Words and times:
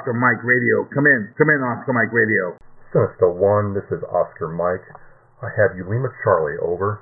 Oscar 0.00 0.14
Mike 0.14 0.42
Radio. 0.42 0.88
Come 0.94 1.04
in. 1.04 1.28
Come 1.36 1.50
in, 1.50 1.60
Oscar 1.60 1.92
Mike 1.92 2.10
Radio. 2.10 2.56
Sinister 2.90 3.28
One, 3.28 3.74
this 3.74 3.84
is 3.90 4.02
Oscar 4.04 4.48
Mike. 4.48 4.80
I 5.42 5.48
have 5.60 5.76
you 5.76 5.84
Lima 5.84 6.08
Charlie 6.24 6.56
over. 6.56 7.00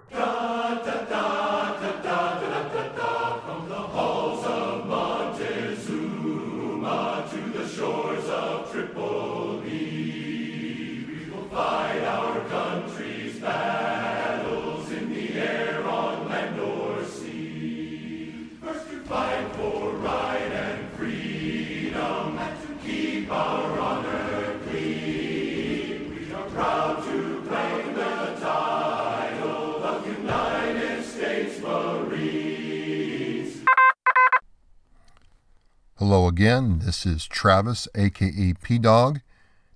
Again. 36.38 36.78
This 36.84 37.04
is 37.04 37.26
Travis, 37.26 37.88
aka 37.96 38.54
P 38.62 38.78
Dog. 38.78 39.22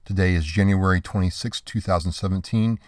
Today 0.04 0.34
is 0.34 0.44
January 0.44 1.00
26, 1.00 1.60
2017. 1.60 2.78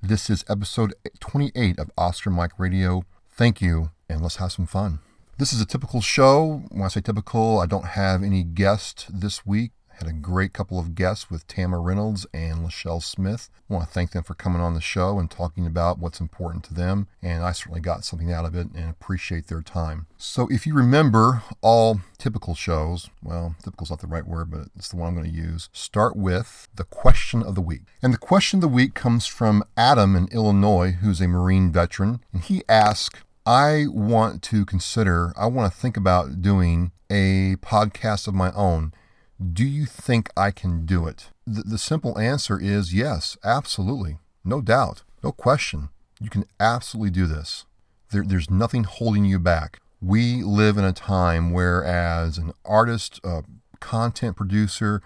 This 0.00 0.30
is 0.30 0.44
episode 0.48 0.94
28 1.18 1.76
of 1.80 1.90
Oscar 1.98 2.30
Mike 2.30 2.52
Radio. 2.56 3.02
Thank 3.28 3.60
you, 3.60 3.90
and 4.08 4.22
let's 4.22 4.36
have 4.36 4.52
some 4.52 4.66
fun. 4.66 5.00
This 5.38 5.52
is 5.52 5.60
a 5.60 5.66
typical 5.66 6.00
show. 6.00 6.62
When 6.70 6.84
I 6.84 6.86
say 6.86 7.00
typical, 7.00 7.58
I 7.58 7.66
don't 7.66 7.86
have 7.86 8.22
any 8.22 8.44
guest 8.44 9.08
this 9.12 9.44
week. 9.44 9.72
Had 9.98 10.08
a 10.08 10.12
great 10.12 10.52
couple 10.52 10.78
of 10.78 10.94
guests 10.94 11.30
with 11.30 11.46
Tama 11.46 11.78
Reynolds 11.78 12.26
and 12.34 12.58
Lachelle 12.58 13.02
Smith. 13.02 13.48
I 13.70 13.74
want 13.74 13.88
to 13.88 13.92
thank 13.92 14.10
them 14.10 14.24
for 14.24 14.34
coming 14.34 14.60
on 14.60 14.74
the 14.74 14.80
show 14.82 15.18
and 15.18 15.30
talking 15.30 15.66
about 15.66 15.98
what's 15.98 16.20
important 16.20 16.64
to 16.64 16.74
them, 16.74 17.08
and 17.22 17.42
I 17.42 17.52
certainly 17.52 17.80
got 17.80 18.04
something 18.04 18.30
out 18.30 18.44
of 18.44 18.54
it 18.54 18.68
and 18.74 18.90
appreciate 18.90 19.46
their 19.46 19.62
time. 19.62 20.06
So, 20.18 20.48
if 20.50 20.66
you 20.66 20.74
remember, 20.74 21.42
all 21.62 22.00
typical 22.18 22.54
shows, 22.54 23.08
well, 23.22 23.56
typical 23.64 23.84
is 23.84 23.90
not 23.90 24.00
the 24.00 24.06
right 24.06 24.26
word, 24.26 24.50
but 24.50 24.68
it's 24.76 24.88
the 24.88 24.96
one 24.96 25.08
I'm 25.08 25.14
going 25.14 25.30
to 25.30 25.34
use, 25.34 25.70
start 25.72 26.14
with 26.14 26.68
the 26.74 26.84
question 26.84 27.42
of 27.42 27.54
the 27.54 27.62
week. 27.62 27.82
And 28.02 28.12
the 28.12 28.18
question 28.18 28.58
of 28.58 28.60
the 28.62 28.68
week 28.68 28.92
comes 28.92 29.26
from 29.26 29.64
Adam 29.78 30.14
in 30.14 30.28
Illinois, 30.28 30.90
who's 31.00 31.22
a 31.22 31.26
Marine 31.26 31.72
veteran, 31.72 32.20
and 32.34 32.42
he 32.42 32.62
asks, 32.68 33.20
I 33.46 33.86
want 33.88 34.42
to 34.42 34.66
consider, 34.66 35.32
I 35.38 35.46
want 35.46 35.72
to 35.72 35.78
think 35.78 35.96
about 35.96 36.42
doing 36.42 36.92
a 37.08 37.56
podcast 37.62 38.28
of 38.28 38.34
my 38.34 38.52
own. 38.52 38.92
Do 39.40 39.64
you 39.64 39.84
think 39.84 40.30
I 40.36 40.50
can 40.50 40.86
do 40.86 41.06
it? 41.06 41.28
The, 41.46 41.62
the, 41.62 41.78
simple 41.78 42.18
answer 42.18 42.58
is 42.58 42.94
yes, 42.94 43.36
absolutely. 43.44 44.18
No 44.44 44.62
doubt, 44.62 45.02
no 45.22 45.30
question. 45.30 45.90
You 46.20 46.30
can 46.30 46.44
absolutely 46.58 47.10
do 47.10 47.26
this. 47.26 47.66
There, 48.10 48.24
there's 48.24 48.50
nothing 48.50 48.84
holding 48.84 49.26
you 49.26 49.38
back. 49.38 49.80
We 50.00 50.42
live 50.42 50.78
in 50.78 50.84
a 50.84 50.92
time 50.92 51.50
where, 51.50 51.84
as 51.84 52.38
an 52.38 52.52
artist, 52.64 53.20
a 53.24 53.42
content 53.78 54.36
producer, 54.36 55.02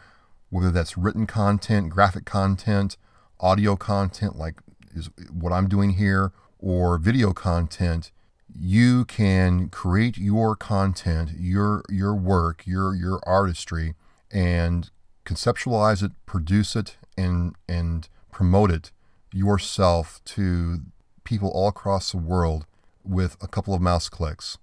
whether 0.48 0.70
that's 0.70 0.96
written 0.96 1.26
content, 1.26 1.90
graphic 1.90 2.24
content, 2.24 2.96
audio 3.40 3.74
content, 3.74 4.36
like 4.36 4.60
is 4.94 5.10
what 5.32 5.52
I'm 5.52 5.68
doing 5.68 5.94
here, 5.94 6.32
or 6.58 6.98
video 6.98 7.32
content, 7.32 8.12
you 8.56 9.04
can 9.06 9.70
create 9.70 10.18
your 10.18 10.54
content, 10.54 11.30
your 11.36 11.82
your 11.88 12.14
work, 12.14 12.62
your 12.64 12.94
your 12.94 13.20
artistry 13.26 13.94
and 14.30 14.90
conceptualize 15.24 16.02
it, 16.02 16.12
produce 16.26 16.76
it, 16.76 16.96
and 17.16 17.54
and 17.68 18.08
promote 18.30 18.70
it 18.70 18.92
yourself 19.32 20.20
to 20.24 20.80
people 21.24 21.50
all 21.50 21.68
across 21.68 22.10
the 22.10 22.18
world 22.18 22.66
with 23.04 23.36
a 23.40 23.46
couple 23.46 23.74
of 23.74 23.80
mouse 23.80 24.08
clicks. 24.08 24.58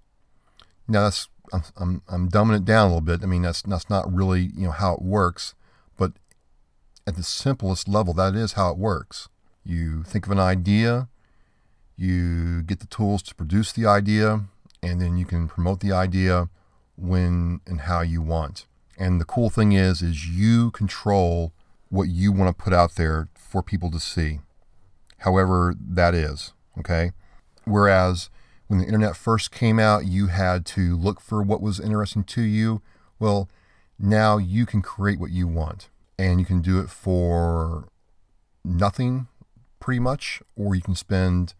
Now 0.86 1.04
that's 1.04 1.28
I'm, 1.52 1.62
I'm, 1.76 2.02
I'm 2.08 2.28
dumbing 2.28 2.56
it 2.56 2.64
down 2.64 2.86
a 2.86 2.88
little 2.88 3.00
bit. 3.00 3.22
I 3.22 3.26
mean 3.26 3.42
that's 3.42 3.62
that's 3.62 3.88
not 3.88 4.12
really 4.12 4.50
you 4.54 4.66
know 4.66 4.72
how 4.72 4.94
it 4.94 5.02
works, 5.02 5.54
but 5.96 6.12
at 7.06 7.16
the 7.16 7.22
simplest 7.22 7.88
level, 7.88 8.12
that 8.14 8.34
is 8.34 8.52
how 8.52 8.70
it 8.70 8.78
works. 8.78 9.28
You 9.64 10.02
think 10.02 10.26
of 10.26 10.32
an 10.32 10.38
idea, 10.38 11.08
you 11.96 12.62
get 12.62 12.80
the 12.80 12.86
tools 12.86 13.22
to 13.24 13.34
produce 13.34 13.72
the 13.72 13.86
idea, 13.86 14.44
and 14.82 15.00
then 15.00 15.16
you 15.16 15.24
can 15.24 15.48
promote 15.48 15.80
the 15.80 15.92
idea 15.92 16.48
when 16.96 17.60
and 17.66 17.82
how 17.82 18.02
you 18.02 18.20
want. 18.20 18.66
And 18.98 19.20
the 19.20 19.24
cool 19.24 19.48
thing 19.48 19.72
is, 19.72 20.02
is 20.02 20.26
you 20.26 20.72
control 20.72 21.52
what 21.88 22.08
you 22.08 22.32
want 22.32 22.54
to 22.56 22.62
put 22.62 22.72
out 22.72 22.96
there 22.96 23.28
for 23.34 23.62
people 23.62 23.90
to 23.92 24.00
see, 24.00 24.40
however 25.18 25.74
that 25.80 26.14
is. 26.14 26.52
Okay. 26.78 27.12
Whereas 27.64 28.28
when 28.66 28.80
the 28.80 28.86
internet 28.86 29.16
first 29.16 29.50
came 29.50 29.78
out, 29.78 30.04
you 30.04 30.26
had 30.26 30.66
to 30.66 30.96
look 30.96 31.20
for 31.20 31.42
what 31.42 31.62
was 31.62 31.80
interesting 31.80 32.24
to 32.24 32.42
you. 32.42 32.82
Well, 33.18 33.48
now 33.98 34.36
you 34.36 34.66
can 34.66 34.82
create 34.82 35.18
what 35.18 35.30
you 35.30 35.46
want, 35.46 35.88
and 36.18 36.40
you 36.40 36.46
can 36.46 36.60
do 36.60 36.78
it 36.80 36.90
for 36.90 37.88
nothing, 38.64 39.28
pretty 39.80 40.00
much, 40.00 40.42
or 40.56 40.74
you 40.74 40.82
can 40.82 40.94
spend 40.94 41.54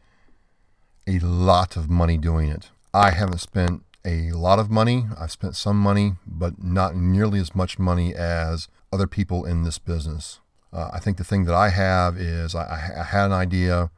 a 1.07 1.19
lot 1.21 1.77
of 1.77 1.89
money 1.89 2.19
doing 2.19 2.49
it. 2.49 2.71
I 2.93 3.13
haven't 3.13 3.39
spent 3.39 3.83
a 4.09 4.33
lot 4.33 4.59
of 4.59 4.71
money. 4.71 5.07
I've 5.19 5.31
spent 5.31 5.57
some 5.57 5.79
money, 5.79 6.15
but 6.27 6.63
not 6.63 6.97
nearly 6.97 7.41
as 7.41 7.55
much 7.55 7.79
money 7.79 8.15
as 8.15 8.69
other 8.93 9.07
people 9.07 9.45
in 9.45 9.63
this 9.63 9.79
business. 9.79 10.41
Uh, 10.73 10.91
I 10.93 11.01
think 11.01 11.17
the 11.17 11.25
thing 11.25 11.45
that 11.45 11.55
I 11.55 11.71
have 11.71 12.17
is 12.17 12.55
I, 12.55 12.95
I 12.99 13.05
had 13.05 13.27
an 13.27 13.33
idea. 13.33 13.91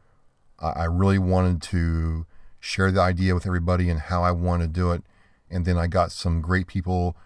I, 0.58 0.70
I, 0.70 0.84
really 0.84 1.18
wanted 1.18 1.60
to 1.62 2.26
share 2.60 2.92
the 2.92 3.00
idea 3.00 3.34
with 3.34 3.46
everybody 3.46 3.88
and 3.90 3.98
how 3.98 4.22
I 4.22 4.30
want 4.30 4.62
to 4.62 4.68
do 4.68 4.92
it. 4.92 5.02
And 5.50 5.64
then 5.64 5.76
I 5.76 5.88
got 5.88 6.12
some 6.12 6.40
great 6.40 6.68
people 6.68 7.16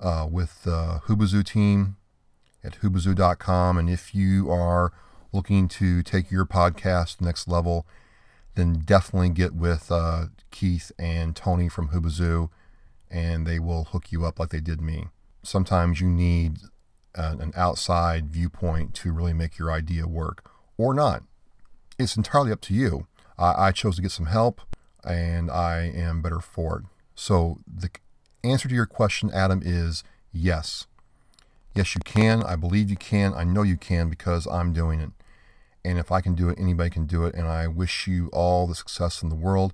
uh, 0.00 0.26
with 0.30 0.64
the 0.64 1.00
Hoobazoo 1.06 1.44
team 1.44 1.96
at 2.64 2.80
hoobazoo.com. 2.80 3.78
And 3.78 3.88
if 3.88 4.14
you 4.14 4.50
are 4.50 4.92
looking 5.32 5.68
to 5.68 6.02
take 6.02 6.30
your 6.30 6.44
podcast 6.44 7.20
next 7.20 7.46
level, 7.46 7.86
then 8.58 8.82
definitely 8.84 9.30
get 9.30 9.54
with 9.54 9.90
uh, 9.90 10.26
Keith 10.50 10.90
and 10.98 11.36
Tony 11.36 11.68
from 11.68 11.90
Hoobazoo, 11.90 12.50
and 13.08 13.46
they 13.46 13.60
will 13.60 13.84
hook 13.84 14.10
you 14.10 14.26
up 14.26 14.38
like 14.38 14.50
they 14.50 14.60
did 14.60 14.80
me. 14.80 15.06
Sometimes 15.44 16.00
you 16.00 16.08
need 16.08 16.58
an 17.14 17.52
outside 17.56 18.30
viewpoint 18.30 18.94
to 18.94 19.12
really 19.12 19.32
make 19.32 19.58
your 19.58 19.72
idea 19.72 20.06
work, 20.06 20.50
or 20.76 20.92
not. 20.92 21.22
It's 21.98 22.16
entirely 22.16 22.52
up 22.52 22.60
to 22.62 22.74
you. 22.74 23.06
I, 23.38 23.68
I 23.68 23.72
chose 23.72 23.96
to 23.96 24.02
get 24.02 24.10
some 24.10 24.26
help, 24.26 24.60
and 25.04 25.50
I 25.50 25.92
am 25.94 26.20
better 26.20 26.40
for 26.40 26.78
it. 26.78 26.84
So 27.14 27.58
the 27.66 27.90
answer 28.44 28.68
to 28.68 28.74
your 28.74 28.86
question, 28.86 29.30
Adam, 29.32 29.62
is 29.64 30.02
yes. 30.32 30.86
Yes, 31.74 31.94
you 31.94 32.00
can. 32.04 32.42
I 32.42 32.56
believe 32.56 32.90
you 32.90 32.96
can. 32.96 33.34
I 33.34 33.44
know 33.44 33.62
you 33.62 33.76
can 33.76 34.08
because 34.08 34.46
I'm 34.46 34.72
doing 34.72 35.00
it. 35.00 35.10
And 35.84 35.98
if 35.98 36.10
I 36.12 36.20
can 36.20 36.34
do 36.34 36.48
it, 36.48 36.58
anybody 36.58 36.90
can 36.90 37.06
do 37.06 37.24
it. 37.24 37.34
And 37.34 37.46
I 37.46 37.66
wish 37.66 38.06
you 38.06 38.28
all 38.32 38.66
the 38.66 38.74
success 38.74 39.22
in 39.22 39.28
the 39.28 39.34
world. 39.34 39.72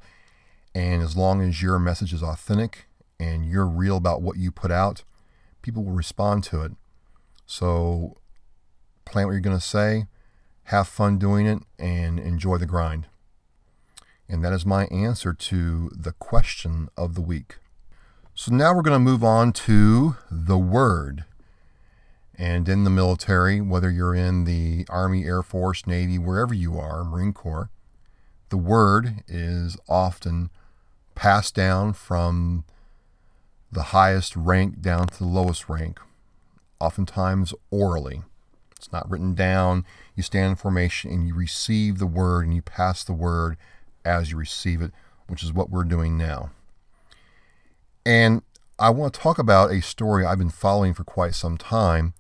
And 0.75 1.03
as 1.03 1.17
long 1.17 1.41
as 1.41 1.63
your 1.63 1.79
message 1.79 2.13
is 2.13 2.23
authentic 2.23 2.87
and 3.19 3.47
you're 3.47 3.67
real 3.67 3.97
about 3.97 4.23
what 4.23 4.37
you 4.37 4.51
put 4.51 4.71
out, 4.71 5.05
people 5.63 5.85
will 5.85 5.93
respond 5.93 6.45
to 6.45 6.63
it. 6.63 6.73
So 7.47 8.17
plan 9.05 9.27
what 9.27 9.33
you're 9.33 9.41
going 9.41 9.57
to 9.57 9.65
say, 9.65 10.07
have 10.65 10.89
fun 10.89 11.19
doing 11.19 11.47
it, 11.47 11.63
and 11.79 12.19
enjoy 12.19 12.59
the 12.59 12.67
grind. 12.67 13.07
And 14.29 14.45
that 14.45 14.53
is 14.53 14.65
my 14.65 14.87
answer 14.87 15.33
to 15.33 15.91
the 15.95 16.13
question 16.13 16.89
of 16.97 17.15
the 17.15 17.21
week. 17.21 17.57
So 18.35 18.53
now 18.53 18.75
we're 18.75 18.83
going 18.83 18.95
to 18.95 19.11
move 19.11 19.23
on 19.23 19.53
to 19.53 20.17
the 20.31 20.59
word. 20.59 21.25
And 22.37 22.69
in 22.69 22.85
the 22.85 22.91
military, 22.91 23.61
whether 23.61 23.91
you're 23.91 24.15
in 24.15 24.45
the 24.45 24.87
Army, 24.89 25.25
Air 25.25 25.43
Force, 25.43 25.87
Navy, 25.87 26.19
wherever 26.19 26.53
you 26.53 26.79
are, 26.79 27.05
Marine 27.05 27.33
Corps, 27.33 27.71
the 28.49 28.57
word 28.57 29.23
is 29.29 29.77
often 29.89 30.51
passed 31.15 31.55
down 31.55 31.93
from 31.93 32.65
the 33.71 33.85
highest 33.85 34.37
rank 34.37 34.81
down 34.81 35.07
to 35.09 35.19
the 35.19 35.25
lowest 35.25 35.69
rank, 35.69 36.01
oftentimes 36.81 37.55
orally. 37.71 38.23
It's 38.77 38.93
not 38.93 39.09
written 39.11 39.35
down. 39.35 39.85
You 40.15 40.23
stand 40.23 40.51
in 40.51 40.57
formation 40.57 41.11
and 41.11 41.27
you 41.27 41.35
receive 41.35 41.99
the 41.99 42.07
word 42.07 42.45
and 42.45 42.55
you 42.55 42.63
pass 42.63 43.03
the 43.03 43.13
word 43.13 43.57
as 44.05 44.31
you 44.31 44.37
receive 44.37 44.83
it, 44.83 44.93
which 45.27 45.43
is 45.43 45.53
what 45.53 45.71
we're 45.71 45.85
doing 45.85 46.19
now. 46.19 46.51
And 48.05 48.43
I 48.79 48.91
want 48.91 49.15
to 49.15 49.21
talk 49.21 49.39
about 49.39 49.71
a 49.71 49.81
story 49.81 50.25
I've 50.25 50.39
been 50.39 50.51
following 50.51 50.95
for 50.95 51.05
quite 51.05 51.35
some 51.35 51.57
time, 51.57 52.13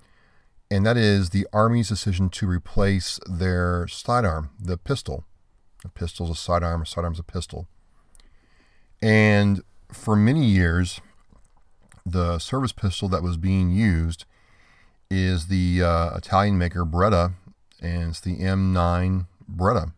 and 0.70 0.84
that 0.86 0.96
is 0.96 1.30
the 1.30 1.46
Army's 1.52 1.88
decision 1.88 2.28
to 2.30 2.46
replace 2.46 3.20
their 3.26 3.86
sidearm, 3.88 4.50
the 4.60 4.76
pistol. 4.76 5.24
A 5.84 5.88
pistol 5.88 6.26
is 6.26 6.32
a 6.32 6.40
sidearm, 6.40 6.82
a 6.82 6.86
sidearm 6.86 7.12
is 7.12 7.18
a 7.18 7.24
pistol. 7.24 7.68
And 9.02 9.62
for 9.92 10.16
many 10.16 10.46
years, 10.46 11.00
the 12.06 12.38
service 12.38 12.72
pistol 12.72 13.08
that 13.10 13.22
was 13.22 13.36
being 13.36 13.70
used 13.70 14.24
is 15.10 15.46
the 15.46 15.82
uh, 15.82 16.16
Italian 16.16 16.58
maker 16.58 16.84
Beretta, 16.84 17.34
and 17.80 18.10
it's 18.10 18.20
the 18.20 18.36
M9 18.38 19.26
Beretta 19.54 19.92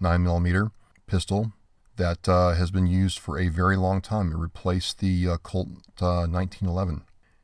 9 0.00 0.22
millimeter 0.22 0.70
pistol 1.06 1.52
that 1.96 2.28
uh, 2.28 2.54
has 2.54 2.70
been 2.70 2.86
used 2.86 3.18
for 3.18 3.38
a 3.38 3.48
very 3.48 3.76
long 3.76 4.00
time. 4.00 4.30
It 4.32 4.36
replaced 4.36 5.00
the 5.00 5.28
uh, 5.28 5.36
Colt 5.38 5.68
1911. 5.98 7.02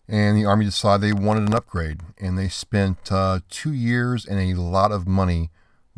And 0.08 0.36
the 0.36 0.44
Army 0.44 0.66
decided 0.66 1.00
they 1.00 1.12
wanted 1.12 1.48
an 1.48 1.54
upgrade, 1.54 2.00
and 2.18 2.38
they 2.38 2.48
spent 2.48 3.10
uh, 3.10 3.40
two 3.48 3.72
years 3.72 4.26
and 4.26 4.38
a 4.38 4.60
lot 4.60 4.92
of 4.92 5.06
money 5.06 5.50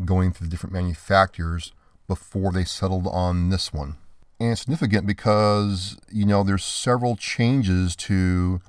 going 0.04 0.32
through 0.32 0.48
different 0.48 0.72
manufacturers 0.72 1.72
before 2.06 2.52
they 2.52 2.64
settled 2.64 3.08
on 3.08 3.50
this 3.50 3.72
one 3.72 3.96
and 4.38 4.52
it's 4.52 4.62
significant 4.62 5.06
because 5.06 5.98
you 6.10 6.26
know 6.26 6.42
there's 6.42 6.64
several 6.64 7.16
changes 7.16 7.96
to 7.96 8.60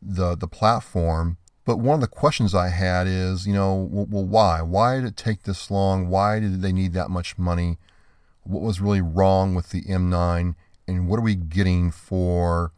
the 0.00 0.36
the 0.36 0.48
platform. 0.48 1.36
But 1.64 1.78
one 1.78 1.94
of 1.94 2.00
the 2.00 2.08
questions 2.08 2.56
I 2.56 2.70
had 2.70 3.06
is, 3.06 3.46
you 3.46 3.52
know, 3.52 3.88
well, 3.88 4.08
well, 4.10 4.24
why? 4.24 4.62
Why 4.62 4.96
did 4.96 5.04
it 5.04 5.16
take 5.16 5.44
this 5.44 5.70
long? 5.70 6.08
Why 6.08 6.40
did 6.40 6.60
they 6.60 6.72
need 6.72 6.92
that 6.94 7.08
much 7.08 7.38
money? 7.38 7.78
What 8.42 8.62
was 8.62 8.80
really 8.80 9.00
wrong 9.00 9.54
with 9.54 9.70
the 9.70 9.82
M9? 9.82 10.56
And 10.88 11.08
what 11.08 11.18
are 11.18 11.22
we 11.22 11.36
getting 11.36 11.92
for 11.92 12.72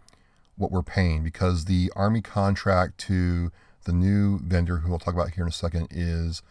what 0.57 0.71
we're 0.71 0.83
paying? 0.83 1.23
Because 1.23 1.65
the 1.65 1.91
Army 1.97 2.21
contract 2.21 2.99
to 2.99 3.51
the 3.85 3.93
new 3.93 4.39
vendor, 4.39 4.79
who 4.79 4.91
we'll 4.91 4.99
talk 4.99 5.15
about 5.15 5.31
here 5.31 5.45
in 5.45 5.49
a 5.49 5.53
second, 5.53 5.89
is 5.91 6.43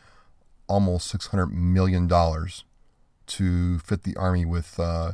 almost 0.67 1.15
$600 1.15 1.51
million 1.51 2.07
to 3.27 3.79
fit 3.79 4.03
the 4.03 4.15
Army 4.15 4.45
with 4.45 4.79
uh, 4.79 5.13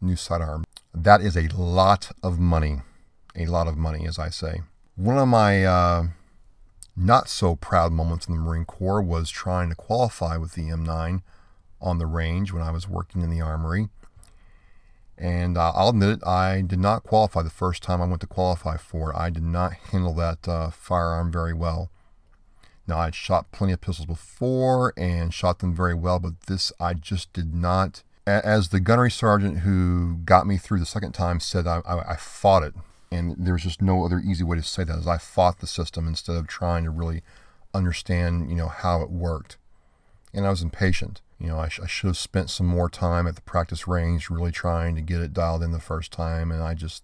new 0.00 0.16
sidearm. 0.16 0.64
That 0.92 1.20
is 1.20 1.36
a 1.36 1.48
lot 1.56 2.12
of 2.22 2.38
money. 2.38 2.82
A 3.36 3.46
lot 3.46 3.66
of 3.66 3.76
money, 3.76 4.06
as 4.06 4.18
I 4.18 4.28
say. 4.28 4.62
One 4.96 5.18
of 5.18 5.26
my 5.26 5.64
uh, 5.64 6.06
not 6.96 7.28
so 7.28 7.56
proud 7.56 7.92
moments 7.92 8.26
in 8.26 8.34
the 8.34 8.40
Marine 8.40 8.64
Corps 8.64 9.02
was 9.02 9.28
trying 9.30 9.70
to 9.70 9.74
qualify 9.74 10.36
with 10.36 10.52
the 10.52 10.68
M9 10.68 11.22
on 11.80 11.98
the 11.98 12.06
range 12.06 12.52
when 12.52 12.62
I 12.62 12.70
was 12.70 12.88
working 12.88 13.22
in 13.22 13.30
the 13.30 13.40
armory. 13.40 13.88
And 15.16 15.56
uh, 15.56 15.72
I'll 15.74 15.90
admit 15.90 16.08
it, 16.08 16.26
I 16.26 16.60
did 16.62 16.80
not 16.80 17.04
qualify 17.04 17.42
the 17.42 17.50
first 17.50 17.82
time 17.82 18.02
I 18.02 18.06
went 18.06 18.20
to 18.22 18.26
qualify 18.26 18.76
for 18.76 19.10
it. 19.10 19.16
I 19.16 19.30
did 19.30 19.44
not 19.44 19.74
handle 19.74 20.14
that 20.14 20.48
uh, 20.48 20.70
firearm 20.70 21.30
very 21.30 21.54
well. 21.54 21.90
Now, 22.86 22.98
I'd 22.98 23.14
shot 23.14 23.52
plenty 23.52 23.72
of 23.72 23.80
pistols 23.80 24.06
before 24.06 24.92
and 24.96 25.32
shot 25.32 25.60
them 25.60 25.74
very 25.74 25.94
well, 25.94 26.18
but 26.18 26.40
this 26.42 26.72
I 26.78 26.94
just 26.94 27.32
did 27.32 27.54
not 27.54 28.02
as 28.26 28.68
the 28.68 28.80
gunnery 28.80 29.10
sergeant 29.10 29.60
who 29.60 30.16
got 30.24 30.46
me 30.46 30.56
through 30.56 30.78
the 30.78 30.86
second 30.86 31.12
time 31.12 31.40
said, 31.40 31.66
I, 31.66 31.80
I, 31.86 32.12
I 32.12 32.16
fought 32.16 32.62
it. 32.62 32.74
And 33.10 33.34
there's 33.38 33.62
just 33.62 33.82
no 33.82 34.04
other 34.04 34.18
easy 34.18 34.42
way 34.42 34.56
to 34.56 34.62
say 34.62 34.84
that, 34.84 34.98
as 34.98 35.06
I 35.06 35.18
fought 35.18 35.60
the 35.60 35.66
system 35.66 36.08
instead 36.08 36.36
of 36.36 36.46
trying 36.46 36.84
to 36.84 36.90
really 36.90 37.22
understand, 37.72 38.48
you 38.48 38.56
know, 38.56 38.68
how 38.68 39.02
it 39.02 39.10
worked. 39.10 39.56
And 40.32 40.46
I 40.46 40.50
was 40.50 40.62
impatient. 40.62 41.20
You 41.38 41.48
know, 41.48 41.58
I, 41.58 41.68
sh- 41.68 41.80
I 41.82 41.86
should 41.86 42.08
have 42.08 42.16
spent 42.16 42.50
some 42.50 42.66
more 42.66 42.88
time 42.88 43.26
at 43.26 43.34
the 43.34 43.42
practice 43.42 43.88
range 43.88 44.30
really 44.30 44.52
trying 44.52 44.94
to 44.94 45.00
get 45.00 45.20
it 45.20 45.32
dialed 45.32 45.62
in 45.62 45.72
the 45.72 45.80
first 45.80 46.12
time, 46.12 46.50
and 46.50 46.62
I 46.62 46.74
just 46.74 47.02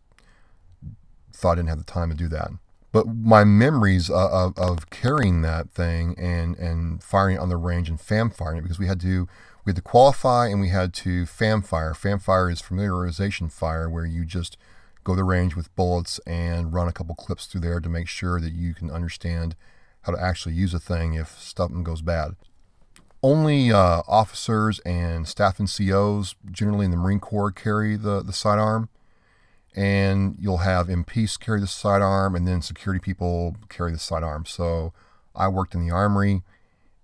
thought 1.32 1.52
I 1.52 1.54
didn't 1.56 1.68
have 1.68 1.78
the 1.78 1.84
time 1.84 2.10
to 2.10 2.16
do 2.16 2.28
that. 2.28 2.50
But 2.92 3.06
my 3.06 3.44
memories 3.44 4.10
of, 4.10 4.30
of, 4.32 4.58
of 4.58 4.90
carrying 4.90 5.42
that 5.42 5.70
thing 5.70 6.16
and, 6.18 6.56
and 6.56 7.02
firing 7.02 7.36
it 7.36 7.40
on 7.40 7.48
the 7.48 7.56
range 7.56 7.88
and 7.88 8.00
fam 8.00 8.30
firing 8.30 8.58
it, 8.58 8.62
because 8.62 8.78
we 8.78 8.86
had 8.86 9.00
to 9.00 9.28
we 9.64 9.70
had 9.70 9.76
to 9.76 9.82
qualify 9.82 10.48
and 10.48 10.60
we 10.60 10.70
had 10.70 10.94
to 10.94 11.26
fam 11.26 11.62
fire. 11.62 11.92
Fam 11.94 12.18
fire 12.18 12.50
is 12.50 12.62
familiarization 12.62 13.52
fire, 13.52 13.90
where 13.90 14.06
you 14.06 14.24
just 14.24 14.56
go 15.04 15.14
the 15.14 15.24
range 15.24 15.54
with 15.54 15.74
bullets 15.76 16.18
and 16.26 16.72
run 16.72 16.88
a 16.88 16.92
couple 16.92 17.14
clips 17.14 17.46
through 17.46 17.60
there 17.60 17.80
to 17.80 17.88
make 17.88 18.08
sure 18.08 18.40
that 18.40 18.52
you 18.52 18.74
can 18.74 18.90
understand 18.90 19.54
how 20.02 20.12
to 20.12 20.22
actually 20.22 20.54
use 20.54 20.74
a 20.74 20.80
thing 20.80 21.14
if 21.14 21.38
something 21.40 21.84
goes 21.84 22.02
bad. 22.02 22.36
Only 23.22 23.70
uh, 23.70 24.02
officers 24.08 24.78
and 24.80 25.28
staff 25.28 25.58
NCOs, 25.58 26.34
generally 26.50 26.86
in 26.86 26.90
the 26.90 26.96
Marine 26.96 27.20
Corps, 27.20 27.52
carry 27.52 27.96
the, 27.96 28.22
the 28.22 28.32
sidearm. 28.32 28.88
And 29.76 30.36
you'll 30.40 30.58
have 30.58 30.88
MPs 30.88 31.38
carry 31.38 31.60
the 31.60 31.66
sidearm, 31.66 32.34
and 32.34 32.48
then 32.48 32.60
security 32.62 33.00
people 33.00 33.56
carry 33.68 33.92
the 33.92 33.98
sidearm. 33.98 34.46
So 34.46 34.92
I 35.34 35.48
worked 35.48 35.74
in 35.74 35.86
the 35.86 35.92
Armory 35.92 36.42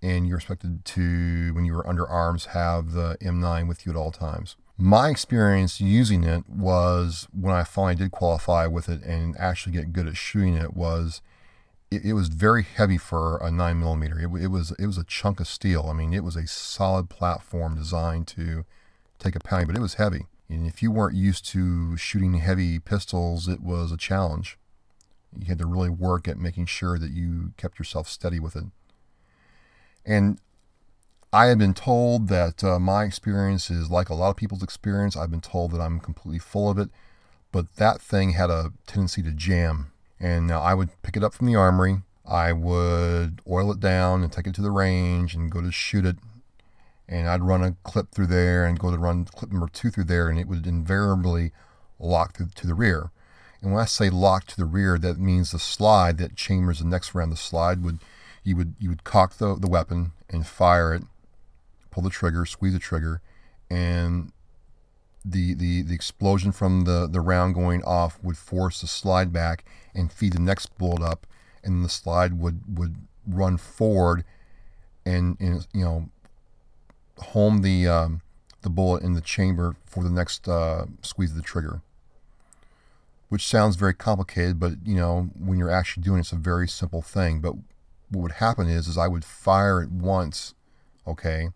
and 0.01 0.27
you're 0.27 0.37
expected 0.37 0.85
to, 0.85 1.53
when 1.53 1.65
you 1.65 1.73
were 1.73 1.87
under 1.87 2.07
arms, 2.07 2.47
have 2.47 2.91
the 2.91 3.17
M9 3.21 3.67
with 3.67 3.85
you 3.85 3.91
at 3.91 3.95
all 3.95 4.11
times. 4.11 4.55
My 4.77 5.09
experience 5.09 5.81
using 5.81 6.23
it 6.23 6.47
was 6.47 7.27
when 7.33 7.53
I 7.53 7.63
finally 7.63 7.95
did 7.95 8.11
qualify 8.11 8.67
with 8.67 8.89
it 8.89 9.01
and 9.01 9.35
actually 9.39 9.73
get 9.73 9.91
good 9.91 10.07
at 10.07 10.15
shooting 10.15 10.55
it 10.55 10.75
was 10.75 11.21
it, 11.89 12.05
it 12.05 12.13
was 12.13 12.27
very 12.27 12.63
heavy 12.63 12.97
for 12.97 13.37
a 13.37 13.51
nine 13.51 13.79
millimeter. 13.79 14.19
It, 14.19 14.43
it, 14.43 14.47
was 14.47 14.71
it 14.77 14.85
was 14.85 14.97
a 14.97 15.03
chunk 15.03 15.39
of 15.39 15.47
steel. 15.47 15.87
I 15.89 15.93
mean, 15.93 16.13
it 16.13 16.23
was 16.23 16.35
a 16.35 16.47
solid 16.47 17.09
platform 17.09 17.75
designed 17.75 18.27
to 18.29 18.65
take 19.19 19.35
a 19.35 19.39
pounding, 19.39 19.67
but 19.67 19.75
it 19.75 19.81
was 19.81 19.95
heavy. 19.95 20.25
And 20.49 20.65
if 20.65 20.81
you 20.81 20.91
weren't 20.91 21.15
used 21.15 21.45
to 21.49 21.97
shooting 21.97 22.35
heavy 22.35 22.79
pistols, 22.79 23.47
it 23.47 23.61
was 23.61 23.91
a 23.91 23.97
challenge. 23.97 24.57
You 25.37 25.47
had 25.47 25.59
to 25.59 25.65
really 25.65 25.89
work 25.89 26.27
at 26.27 26.37
making 26.37 26.67
sure 26.67 26.97
that 26.97 27.11
you 27.11 27.53
kept 27.57 27.79
yourself 27.79 28.07
steady 28.07 28.39
with 28.39 28.55
it. 28.55 28.63
And 30.05 30.39
I 31.33 31.47
have 31.47 31.57
been 31.57 31.73
told 31.73 32.29
that 32.29 32.63
uh, 32.63 32.79
my 32.79 33.03
experience 33.03 33.69
is 33.69 33.91
like 33.91 34.09
a 34.09 34.13
lot 34.13 34.29
of 34.29 34.37
people's 34.37 34.63
experience. 34.63 35.17
I've 35.17 35.31
been 35.31 35.41
told 35.41 35.71
that 35.71 35.81
I'm 35.81 35.99
completely 35.99 36.39
full 36.39 36.69
of 36.69 36.77
it, 36.77 36.89
but 37.51 37.75
that 37.75 38.01
thing 38.01 38.31
had 38.31 38.49
a 38.49 38.71
tendency 38.87 39.21
to 39.23 39.31
jam. 39.31 39.91
And 40.19 40.47
now 40.47 40.61
I 40.61 40.73
would 40.73 40.89
pick 41.01 41.15
it 41.15 41.23
up 41.23 41.33
from 41.33 41.47
the 41.47 41.55
armory. 41.55 42.01
I 42.25 42.51
would 42.51 43.41
oil 43.47 43.71
it 43.71 43.79
down 43.79 44.23
and 44.23 44.31
take 44.31 44.47
it 44.47 44.55
to 44.55 44.61
the 44.61 44.71
range 44.71 45.35
and 45.35 45.51
go 45.51 45.61
to 45.61 45.71
shoot 45.71 46.05
it. 46.05 46.17
And 47.07 47.29
I'd 47.29 47.43
run 47.43 47.63
a 47.63 47.75
clip 47.83 48.11
through 48.11 48.27
there 48.27 48.65
and 48.65 48.79
go 48.79 48.91
to 48.91 48.97
run 48.97 49.25
clip 49.25 49.51
number 49.51 49.69
two 49.69 49.89
through 49.89 50.05
there, 50.05 50.27
and 50.27 50.37
it 50.37 50.47
would 50.47 50.67
invariably 50.67 51.51
lock 51.99 52.33
to, 52.33 52.47
to 52.53 52.67
the 52.67 52.73
rear. 52.73 53.11
And 53.61 53.71
when 53.71 53.81
I 53.81 53.85
say 53.85 54.09
lock 54.09 54.45
to 54.47 54.57
the 54.57 54.65
rear, 54.65 54.97
that 54.97 55.17
means 55.17 55.51
the 55.51 55.59
slide 55.59 56.17
that 56.17 56.35
chambers 56.35 56.79
the 56.79 56.85
next 56.85 57.15
round, 57.15 57.31
the 57.31 57.37
slide 57.37 57.83
would 57.83 57.99
you 58.43 58.55
would 58.57 58.75
you 58.79 58.89
would 58.89 59.03
cock 59.03 59.37
the, 59.37 59.55
the 59.55 59.67
weapon 59.67 60.11
and 60.29 60.45
fire 60.45 60.93
it, 60.93 61.03
pull 61.91 62.03
the 62.03 62.09
trigger, 62.09 62.45
squeeze 62.45 62.73
the 62.73 62.79
trigger, 62.79 63.21
and 63.69 64.31
the, 65.25 65.53
the, 65.55 65.81
the 65.81 65.93
explosion 65.93 66.51
from 66.51 66.85
the, 66.85 67.07
the 67.11 67.19
round 67.19 67.53
going 67.53 67.83
off 67.83 68.17
would 68.23 68.37
force 68.37 68.81
the 68.81 68.87
slide 68.87 69.33
back 69.33 69.65
and 69.97 70.11
feed 70.11 70.33
the 70.33 70.39
next 70.39 70.77
bullet 70.77 71.01
up, 71.01 71.27
and 71.63 71.83
the 71.83 71.89
slide 71.89 72.39
would, 72.39 72.61
would 72.77 72.95
run 73.27 73.57
forward 73.57 74.23
and, 75.05 75.37
and 75.39 75.67
you 75.73 75.83
know 75.83 76.09
home 77.17 77.61
the 77.61 77.87
um, 77.87 78.21
the 78.61 78.69
bullet 78.69 79.03
in 79.03 79.13
the 79.13 79.21
chamber 79.21 79.75
for 79.85 80.03
the 80.03 80.09
next 80.09 80.47
uh, 80.47 80.85
squeeze 81.01 81.31
of 81.31 81.37
the 81.37 81.43
trigger. 81.43 81.81
Which 83.29 83.45
sounds 83.45 83.75
very 83.75 83.93
complicated, 83.93 84.59
but 84.59 84.73
you 84.85 84.95
know 84.95 85.29
when 85.37 85.57
you're 85.57 85.71
actually 85.71 86.03
doing 86.03 86.17
it, 86.17 86.21
it's 86.21 86.31
a 86.31 86.37
very 86.37 86.67
simple 86.67 87.01
thing. 87.01 87.39
But 87.39 87.55
what 88.09 88.21
would 88.21 88.31
happen 88.33 88.69
is 88.69 88.87
is 88.87 88.97
I 88.97 89.07
would 89.07 89.25
fire 89.25 89.81
it 89.81 89.91
once, 89.91 90.53
okay, 91.05 91.49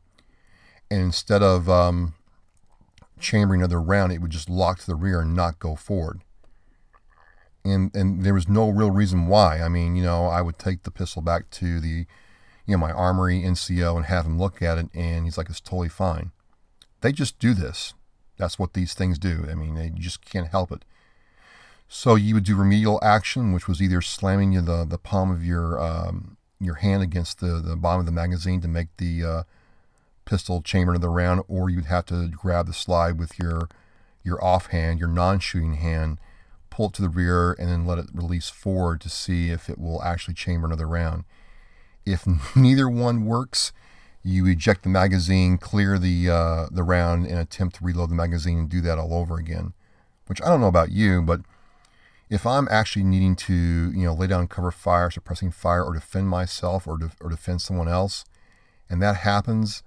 and 0.90 1.02
instead 1.02 1.42
of 1.42 1.70
um, 1.70 2.14
chambering 3.20 3.62
another 3.62 3.82
round, 3.82 4.12
it 4.12 4.22
would 4.22 4.32
just 4.32 4.50
lock 4.50 4.80
to 4.80 4.88
the 4.88 4.96
rear 4.96 5.22
and 5.22 5.34
not 5.34 5.60
go 5.60 5.76
forward. 5.76 6.22
And 7.64 7.96
and 7.96 8.24
there 8.24 8.34
was 8.34 8.48
no 8.48 8.70
real 8.70 8.92
reason 8.92 9.28
why. 9.28 9.62
I 9.62 9.70
mean, 9.70 9.96
you 9.96 10.04
know, 10.04 10.26
I 10.26 10.42
would 10.42 10.58
take 10.58 10.84
the 10.84 10.92
pistol 10.92 11.22
back 11.22 11.50
to 11.52 11.80
the, 11.80 12.06
you 12.66 12.76
know, 12.76 12.78
my 12.78 12.92
armory 12.92 13.42
NCO 13.42 13.96
and 13.96 14.06
have 14.06 14.26
him 14.26 14.40
look 14.40 14.62
at 14.62 14.78
it, 14.78 14.90
and 14.94 15.26
he's 15.26 15.38
like, 15.38 15.50
it's 15.50 15.62
totally 15.62 15.90
fine. 15.90 16.32
They 17.02 17.12
just 17.12 17.40
do 17.40 17.54
this. 17.54 17.94
That's 18.38 18.58
what 18.58 18.74
these 18.74 18.94
things 18.94 19.20
do. 19.20 19.46
I 19.50 19.54
mean, 19.54 19.76
they 19.76 19.90
just 19.90 20.26
can't 20.26 20.48
help 20.48 20.72
it. 20.72 20.84
So 21.88 22.16
you 22.16 22.34
would 22.36 22.46
do 22.46 22.56
remedial 22.56 23.00
action, 23.04 23.52
which 23.52 23.68
was 23.68 23.82
either 23.82 24.02
slamming 24.02 24.54
the, 24.54 24.86
the 24.86 24.98
palm 24.98 25.30
of 25.30 25.46
your 25.46 25.80
um, 25.80 26.38
your 26.60 26.76
hand 26.76 27.04
against 27.04 27.40
the, 27.40 27.60
the 27.60 27.76
bottom 27.76 28.00
of 28.00 28.06
the 28.06 28.12
magazine 28.12 28.62
to 28.62 28.68
make 28.68 28.88
the 28.98 29.24
uh, 29.24 29.44
pistol 30.26 30.62
chamber 30.62 30.94
into 30.94 31.06
the 31.06 31.10
round, 31.10 31.42
or 31.48 31.70
you'd 31.70 31.86
have 31.86 32.06
to 32.06 32.30
grab 32.30 32.68
the 32.68 32.74
slide 32.74 33.20
with 33.20 33.38
your 33.38 33.68
your 34.24 34.44
offhand, 34.44 35.00
your 35.00 35.10
non-shooting 35.10 35.76
hand, 35.76 36.20
pull 36.72 36.88
it 36.88 36.94
to 36.94 37.04
the 37.04 37.10
rear, 37.10 37.54
and 37.54 37.70
then 37.70 37.86
let 37.86 38.00
it 38.00 38.08
release 38.14 38.50
forward 38.50 39.00
to 39.02 39.10
see 39.10 39.50
if 39.50 39.70
it 39.70 39.78
will 39.78 40.02
actually 40.02 40.34
chamber 40.34 40.66
another 40.66 40.88
round. 40.88 41.26
If 42.04 42.26
neither 42.56 42.90
one 42.90 43.26
works, 43.26 43.72
you 44.24 44.48
eject 44.48 44.82
the 44.82 44.90
magazine, 44.90 45.60
clear 45.60 46.00
the 46.00 46.30
uh, 46.30 46.68
the 46.72 46.84
round, 46.84 47.28
and 47.28 47.38
attempt 47.38 47.76
to 47.76 47.86
reload 47.86 48.10
the 48.10 48.16
magazine 48.16 48.58
and 48.58 48.70
do 48.70 48.82
that 48.82 48.98
all 48.98 49.14
over 49.14 49.38
again. 49.38 49.74
Which 50.26 50.42
I 50.42 50.48
don't 50.48 50.62
know 50.62 50.68
about 50.68 50.92
you, 50.92 51.22
but 51.22 51.42
if 52.32 52.46
I'm 52.46 52.68
actually 52.72 53.04
needing 53.04 53.36
to, 53.36 53.54
you 53.54 54.06
know, 54.06 54.14
lay 54.14 54.28
down 54.28 54.48
cover 54.48 54.72
fire, 54.72 55.12
suppressing 55.12 55.52
fire, 55.52 55.84
or 55.84 55.94
defend 55.94 56.30
myself 56.30 56.88
or, 56.88 56.98
de- 56.98 57.12
or 57.20 57.30
defend 57.30 57.62
someone 57.62 57.90
else, 57.90 58.24
and 58.90 59.02
that 59.02 59.18
happens, 59.18 59.84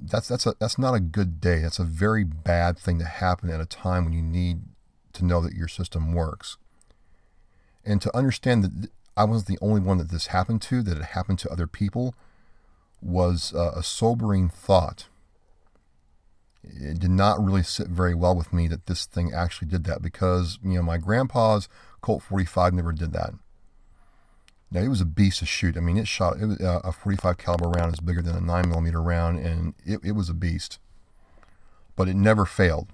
that's 0.00 0.26
that's 0.26 0.46
a 0.46 0.54
that's 0.58 0.78
not 0.78 0.94
a 0.94 1.00
good 1.00 1.40
day. 1.40 1.60
That's 1.60 1.78
a 1.78 1.84
very 1.84 2.24
bad 2.24 2.76
thing 2.76 2.98
to 2.98 3.04
happen 3.04 3.50
at 3.50 3.60
a 3.60 3.66
time 3.66 4.04
when 4.04 4.12
you 4.12 4.22
need 4.22 4.62
to 5.14 5.24
know 5.24 5.40
that 5.40 5.54
your 5.54 5.68
system 5.68 6.12
works. 6.12 6.56
And 7.84 8.00
to 8.02 8.16
understand 8.16 8.64
that 8.64 8.90
I 9.16 9.24
wasn't 9.24 9.58
the 9.58 9.64
only 9.64 9.80
one 9.80 9.98
that 9.98 10.10
this 10.10 10.28
happened 10.28 10.62
to, 10.62 10.82
that 10.82 10.98
it 10.98 11.04
happened 11.04 11.38
to 11.40 11.50
other 11.50 11.66
people, 11.66 12.14
was 13.00 13.52
uh, 13.54 13.72
a 13.76 13.82
sobering 13.82 14.48
thought. 14.48 15.06
It 16.62 16.98
did 16.98 17.10
not 17.10 17.44
really 17.44 17.62
sit 17.62 17.88
very 17.88 18.14
well 18.14 18.34
with 18.34 18.52
me 18.52 18.68
that 18.68 18.86
this 18.86 19.04
thing 19.04 19.32
actually 19.34 19.68
did 19.68 19.84
that 19.84 20.00
because, 20.00 20.58
you 20.64 20.74
know, 20.74 20.82
my 20.82 20.96
grandpa's 20.96 21.68
Colt 22.00 22.22
45 22.22 22.74
never 22.74 22.92
did 22.92 23.12
that. 23.12 23.34
Now, 24.70 24.80
it 24.80 24.88
was 24.88 25.00
a 25.00 25.06
beast 25.06 25.38
to 25.38 25.46
shoot. 25.46 25.76
I 25.76 25.80
mean, 25.80 25.96
it 25.96 26.08
shot, 26.08 26.38
it 26.40 26.46
was, 26.46 26.60
uh, 26.60 26.80
a 26.82 26.90
45 26.90 27.38
caliber 27.38 27.68
round 27.68 27.92
is 27.92 28.00
bigger 28.00 28.22
than 28.22 28.36
a 28.36 28.40
9 28.40 28.68
millimeter 28.68 29.00
round, 29.00 29.38
and 29.38 29.74
it, 29.84 30.00
it 30.02 30.12
was 30.12 30.28
a 30.28 30.34
beast. 30.34 30.78
But 31.96 32.08
it 32.08 32.16
never 32.16 32.44
failed. 32.44 32.88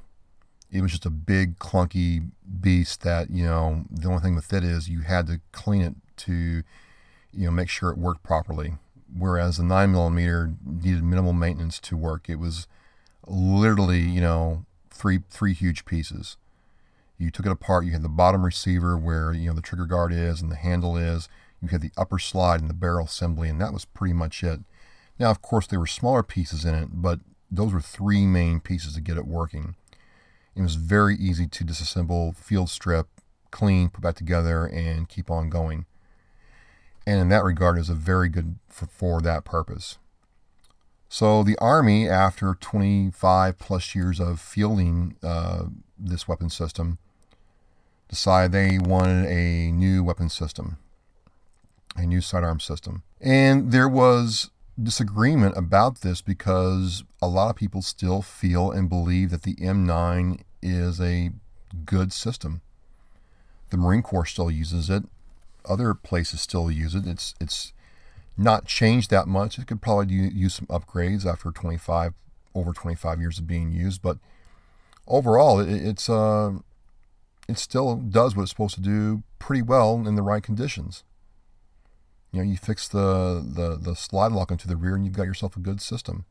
It 0.72 0.82
was 0.82 0.92
just 0.92 1.06
a 1.06 1.10
big, 1.10 1.58
clunky 1.58 2.30
beast 2.60 3.02
that, 3.02 3.30
you 3.30 3.44
know, 3.44 3.84
the 3.90 4.08
only 4.08 4.20
thing 4.20 4.36
with 4.36 4.52
it 4.52 4.62
is 4.62 4.88
you 4.88 5.00
had 5.00 5.26
to 5.26 5.40
clean 5.52 5.82
it 5.82 5.94
to, 6.18 6.32
you 6.32 7.44
know, 7.44 7.50
make 7.50 7.68
sure 7.68 7.90
it 7.90 7.98
worked 7.98 8.22
properly 8.22 8.74
whereas 9.16 9.56
the 9.56 9.64
9 9.64 9.90
millimeter 9.90 10.52
needed 10.64 11.02
minimal 11.02 11.32
maintenance 11.32 11.78
to 11.80 11.96
work. 11.96 12.28
It 12.28 12.36
was 12.36 12.66
literally, 13.26 14.00
you 14.00 14.20
know, 14.20 14.64
three 14.90 15.20
three 15.30 15.54
huge 15.54 15.84
pieces. 15.84 16.36
You 17.18 17.30
took 17.30 17.46
it 17.46 17.52
apart. 17.52 17.84
You 17.84 17.92
had 17.92 18.02
the 18.02 18.08
bottom 18.08 18.44
receiver 18.44 18.96
where 18.96 19.32
you 19.32 19.48
know 19.48 19.54
the 19.54 19.62
trigger 19.62 19.86
guard 19.86 20.12
is 20.12 20.40
and 20.40 20.50
the 20.50 20.56
handle 20.56 20.96
is. 20.96 21.28
You 21.60 21.68
had 21.68 21.82
the 21.82 21.92
upper 21.96 22.18
slide 22.18 22.60
and 22.60 22.70
the 22.70 22.74
barrel 22.74 23.06
assembly, 23.06 23.48
and 23.48 23.60
that 23.60 23.72
was 23.72 23.84
pretty 23.84 24.14
much 24.14 24.42
it. 24.42 24.60
Now, 25.18 25.30
of 25.30 25.42
course, 25.42 25.66
there 25.66 25.80
were 25.80 25.86
smaller 25.86 26.22
pieces 26.22 26.64
in 26.64 26.74
it, 26.74 26.88
but 26.92 27.20
those 27.50 27.74
were 27.74 27.82
three 27.82 28.24
main 28.24 28.60
pieces 28.60 28.94
to 28.94 29.00
get 29.02 29.18
it 29.18 29.26
working. 29.26 29.74
It 30.56 30.62
was 30.62 30.74
very 30.74 31.16
easy 31.16 31.46
to 31.46 31.64
disassemble, 31.64 32.36
field 32.36 32.70
strip, 32.70 33.08
clean, 33.50 33.88
put 33.88 34.02
back 34.02 34.16
together, 34.16 34.66
and 34.66 35.08
keep 35.08 35.30
on 35.30 35.48
going 35.48 35.86
and 37.06 37.20
in 37.20 37.28
that 37.30 37.44
regard 37.44 37.78
is 37.78 37.88
a 37.88 37.94
very 37.94 38.28
good 38.28 38.56
for, 38.68 38.86
for 38.86 39.20
that 39.20 39.44
purpose. 39.44 39.98
So 41.08 41.42
the 41.42 41.58
Army, 41.58 42.08
after 42.08 42.54
25 42.54 43.58
plus 43.58 43.94
years 43.94 44.20
of 44.20 44.40
fielding 44.40 45.16
uh, 45.22 45.64
this 45.98 46.28
weapon 46.28 46.50
system, 46.50 46.98
decided 48.08 48.52
they 48.52 48.78
wanted 48.78 49.26
a 49.26 49.72
new 49.72 50.04
weapon 50.04 50.28
system, 50.28 50.78
a 51.96 52.06
new 52.06 52.20
sidearm 52.20 52.60
system. 52.60 53.02
And 53.20 53.72
there 53.72 53.88
was 53.88 54.50
disagreement 54.82 55.56
about 55.56 56.00
this 56.00 56.22
because 56.22 57.04
a 57.20 57.28
lot 57.28 57.50
of 57.50 57.56
people 57.56 57.82
still 57.82 58.22
feel 58.22 58.70
and 58.70 58.88
believe 58.88 59.30
that 59.30 59.42
the 59.42 59.54
M9 59.56 60.42
is 60.62 61.00
a 61.00 61.30
good 61.84 62.12
system. 62.12 62.60
The 63.70 63.76
Marine 63.76 64.02
Corps 64.02 64.26
still 64.26 64.50
uses 64.50 64.90
it 64.90 65.04
other 65.64 65.94
places 65.94 66.40
still 66.40 66.70
use 66.70 66.94
it. 66.94 67.06
It's 67.06 67.34
it's 67.40 67.72
not 68.36 68.66
changed 68.66 69.10
that 69.10 69.26
much. 69.26 69.58
It 69.58 69.66
could 69.66 69.82
probably 69.82 70.14
use 70.14 70.54
some 70.54 70.66
upgrades 70.66 71.26
after 71.26 71.50
25 71.50 72.14
over 72.54 72.72
25 72.72 73.20
years 73.20 73.38
of 73.38 73.46
being 73.46 73.70
used, 73.70 74.02
but 74.02 74.18
overall, 75.06 75.60
it, 75.60 75.70
it's 75.70 76.08
uh, 76.08 76.52
it 77.48 77.58
still 77.58 77.96
does 77.96 78.34
what 78.34 78.42
it's 78.42 78.50
supposed 78.50 78.74
to 78.74 78.80
do 78.80 79.22
pretty 79.38 79.62
well 79.62 80.02
in 80.06 80.14
the 80.14 80.22
right 80.22 80.42
conditions. 80.42 81.04
You 82.32 82.40
know, 82.40 82.50
you 82.50 82.56
fix 82.56 82.88
the 82.88 83.44
the 83.46 83.76
the 83.76 83.96
slide 83.96 84.32
lock 84.32 84.50
into 84.50 84.68
the 84.68 84.76
rear, 84.76 84.94
and 84.94 85.04
you've 85.04 85.16
got 85.16 85.26
yourself 85.26 85.56
a 85.56 85.60
good 85.60 85.80
system. 85.80 86.24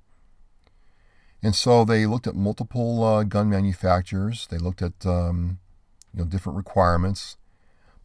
And 1.42 1.56
so 1.56 1.86
they 1.86 2.06
looked 2.06 2.28
at 2.28 2.36
multiple 2.36 3.04
uh, 3.04 3.24
gun 3.24 3.50
manufacturers. 3.50 4.48
They 4.48 4.58
looked 4.58 4.82
at 4.82 5.06
um, 5.06 5.60
you 6.14 6.20
know 6.20 6.26
different 6.26 6.58
requirements. 6.58 7.38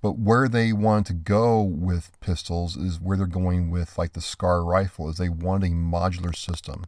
But 0.04 0.18
where 0.18 0.48
they 0.48 0.72
want 0.72 1.06
to 1.06 1.14
go 1.14 1.62
with 1.62 2.10
pistols 2.20 2.76
is 2.76 3.00
where 3.00 3.16
they're 3.16 3.26
going 3.26 3.70
with 3.70 3.96
like 3.96 4.12
the 4.12 4.20
Scar 4.20 4.62
rifle 4.62 5.08
is 5.08 5.16
they 5.16 5.30
want 5.30 5.64
a 5.64 5.68
modular 5.68 6.36
system. 6.36 6.84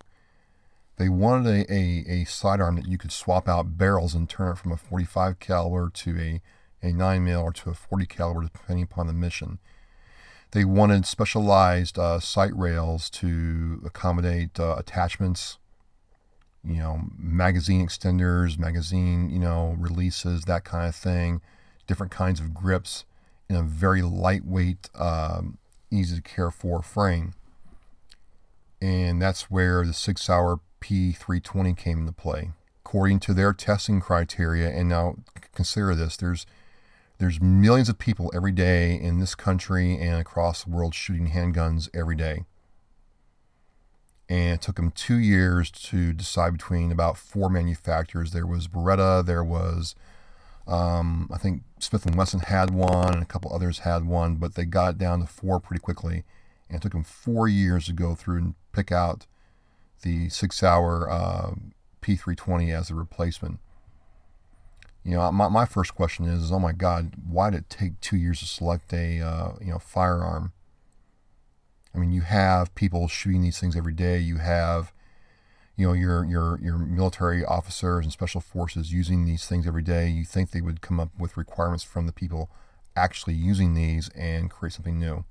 They 0.97 1.09
wanted 1.09 1.67
a, 1.71 1.73
a, 1.73 2.05
a 2.09 2.25
sidearm 2.25 2.77
that 2.77 2.89
you 2.89 2.99
could 2.99 3.13
swap 3.13 3.49
out 3.49 3.79
barrels 3.79 4.15
and 4.15 4.29
turn 4.29 4.53
it 4.53 4.59
from 4.59 4.73
a 4.73 4.77
45 4.77 5.39
caliber 5.39 5.91
to 5.91 6.19
a, 6.19 6.43
a 6.83 6.93
9 6.93 7.25
mil 7.25 7.41
or 7.41 7.53
to 7.55 7.71
a 7.71 7.75
40 7.75 8.05
caliber 8.07 8.43
depending 8.43 8.85
upon 8.85 9.07
the 9.07 9.13
mission. 9.15 9.61
They 10.53 10.65
wanted 10.65 11.07
specialized 11.07 11.99
uh, 11.99 12.21
sight 12.21 12.57
rails 12.57 13.11
to 13.11 13.83
accommodate 13.85 14.59
uh, 14.59 14.77
attachments, 14.79 15.59
you 16.65 16.77
know, 16.77 17.03
magazine 17.19 17.87
extenders, 17.87 18.59
magazine, 18.59 19.31
you 19.31 19.39
know, 19.39 19.77
releases, 19.79 20.45
that 20.45 20.65
kind 20.65 20.89
of 20.89 20.95
thing 20.95 21.41
different 21.87 22.13
kinds 22.13 22.41
of 22.41 22.55
grips 22.55 23.05
in 23.49 23.57
a 23.57 23.63
very 23.63 24.03
lightweight, 24.03 24.91
um, 24.95 25.59
easy 25.91 26.17
to 26.17 26.23
care 26.23 26.51
for 26.51 26.83
frame. 26.83 27.35
And 28.81 29.23
that's 29.23 29.51
where 29.51 29.87
the 29.87 29.93
Sig 29.93 30.19
Sauer 30.19 30.61
P320 30.81 31.77
came 31.77 32.01
into 32.01 32.13
play. 32.13 32.51
According 32.85 33.21
to 33.21 33.35
their 33.35 33.53
testing 33.53 34.01
criteria, 34.01 34.69
and 34.69 34.89
now 34.89 35.17
consider 35.55 35.95
this, 35.95 36.17
there's 36.17 36.47
there's 37.19 37.41
millions 37.41 37.89
of 37.89 37.99
people 37.99 38.31
every 38.35 38.53
day 38.53 38.95
in 38.95 39.21
this 39.21 39.35
country 39.35 39.97
and 39.99 40.21
across 40.21 40.65
the 40.65 40.71
world 40.71 40.95
shooting 40.95 41.31
handguns 41.31 41.89
every 41.95 42.17
day. 42.17 42.45
And 44.29 44.55
it 44.55 44.63
took 44.63 44.77
them 44.77 44.91
two 44.91 45.17
years 45.17 45.71
to 45.71 46.13
decide 46.13 46.53
between 46.53 46.91
about 46.91 47.17
four 47.17 47.49
manufacturers. 47.49 48.33
There 48.33 48.47
was 48.47 48.67
Beretta, 48.69 49.25
there 49.25 49.45
was 49.45 49.95
um, 50.67 51.31
I 51.33 51.39
think 51.39 51.63
Smith 51.79 52.07
and 52.07 52.17
Wesson 52.17 52.41
had 52.41 52.71
one, 52.71 53.15
and 53.15 53.23
a 53.23 53.27
couple 53.27 53.53
others 53.53 53.81
had 53.81 54.05
one, 54.05 54.37
but 54.37 54.55
they 54.55 54.65
got 54.65 54.99
down 54.99 55.21
to 55.21 55.27
four 55.27 55.61
pretty 55.61 55.81
quickly, 55.81 56.25
and 56.69 56.79
it 56.79 56.83
took 56.83 56.93
them 56.93 57.05
four 57.05 57.47
years 57.47 57.87
to 57.87 57.93
go 57.93 58.15
through 58.15 58.39
and 58.39 58.55
pick 58.73 58.91
out 58.91 59.27
the 60.03 60.29
Sig 60.29 60.53
Sauer 60.53 61.09
uh, 61.09 61.53
P320 62.03 62.77
as 62.77 62.91
a 62.91 62.95
replacement. 62.95 63.61
You 65.07 65.13
know, 65.13 65.31
my, 65.31 65.49
my 65.49 65.65
first 65.67 65.95
question 65.95 66.25
is, 66.25 66.43
is, 66.43 66.53
oh 66.53 66.59
my 66.59 66.73
God, 66.73 67.13
why 67.29 67.51
did 67.51 67.61
it 67.61 67.71
take 67.71 68.01
two 68.01 68.17
years 68.17 68.41
to 68.41 68.47
select 68.47 68.93
a 68.93 69.21
uh, 69.21 69.53
you 69.61 69.71
know 69.71 69.79
firearm? 69.79 70.53
I 71.95 71.99
mean, 71.99 72.13
you 72.13 72.23
have 72.23 72.75
people 72.75 73.09
shooting 73.09 73.43
these 73.43 73.59
things 73.59 73.77
every 73.77 73.95
day. 73.95 74.19
You 74.19 74.39
have 74.39 74.93
you 75.77 75.87
know 75.87 75.93
your 75.93 76.25
your 76.25 76.59
your 76.61 76.77
military 76.79 77.45
officers 77.45 78.05
and 78.05 78.13
special 78.13 78.41
forces 78.41 78.93
using 78.93 79.25
these 79.25 79.47
things 79.47 79.67
every 79.67 79.83
day 79.83 80.09
you 80.09 80.25
think 80.25 80.51
they 80.51 80.63
would 80.63 80.81
come 80.81 80.99
up 80.99 81.11
with 81.19 81.37
requirements 81.37 81.85
from 81.85 82.07
the 82.07 82.13
people 82.13 82.49
actually 82.97 83.35
using 83.35 83.75
these 83.75 84.09
and 84.17 84.51
create 84.51 84.73
something 84.73 84.99
new 84.99 85.27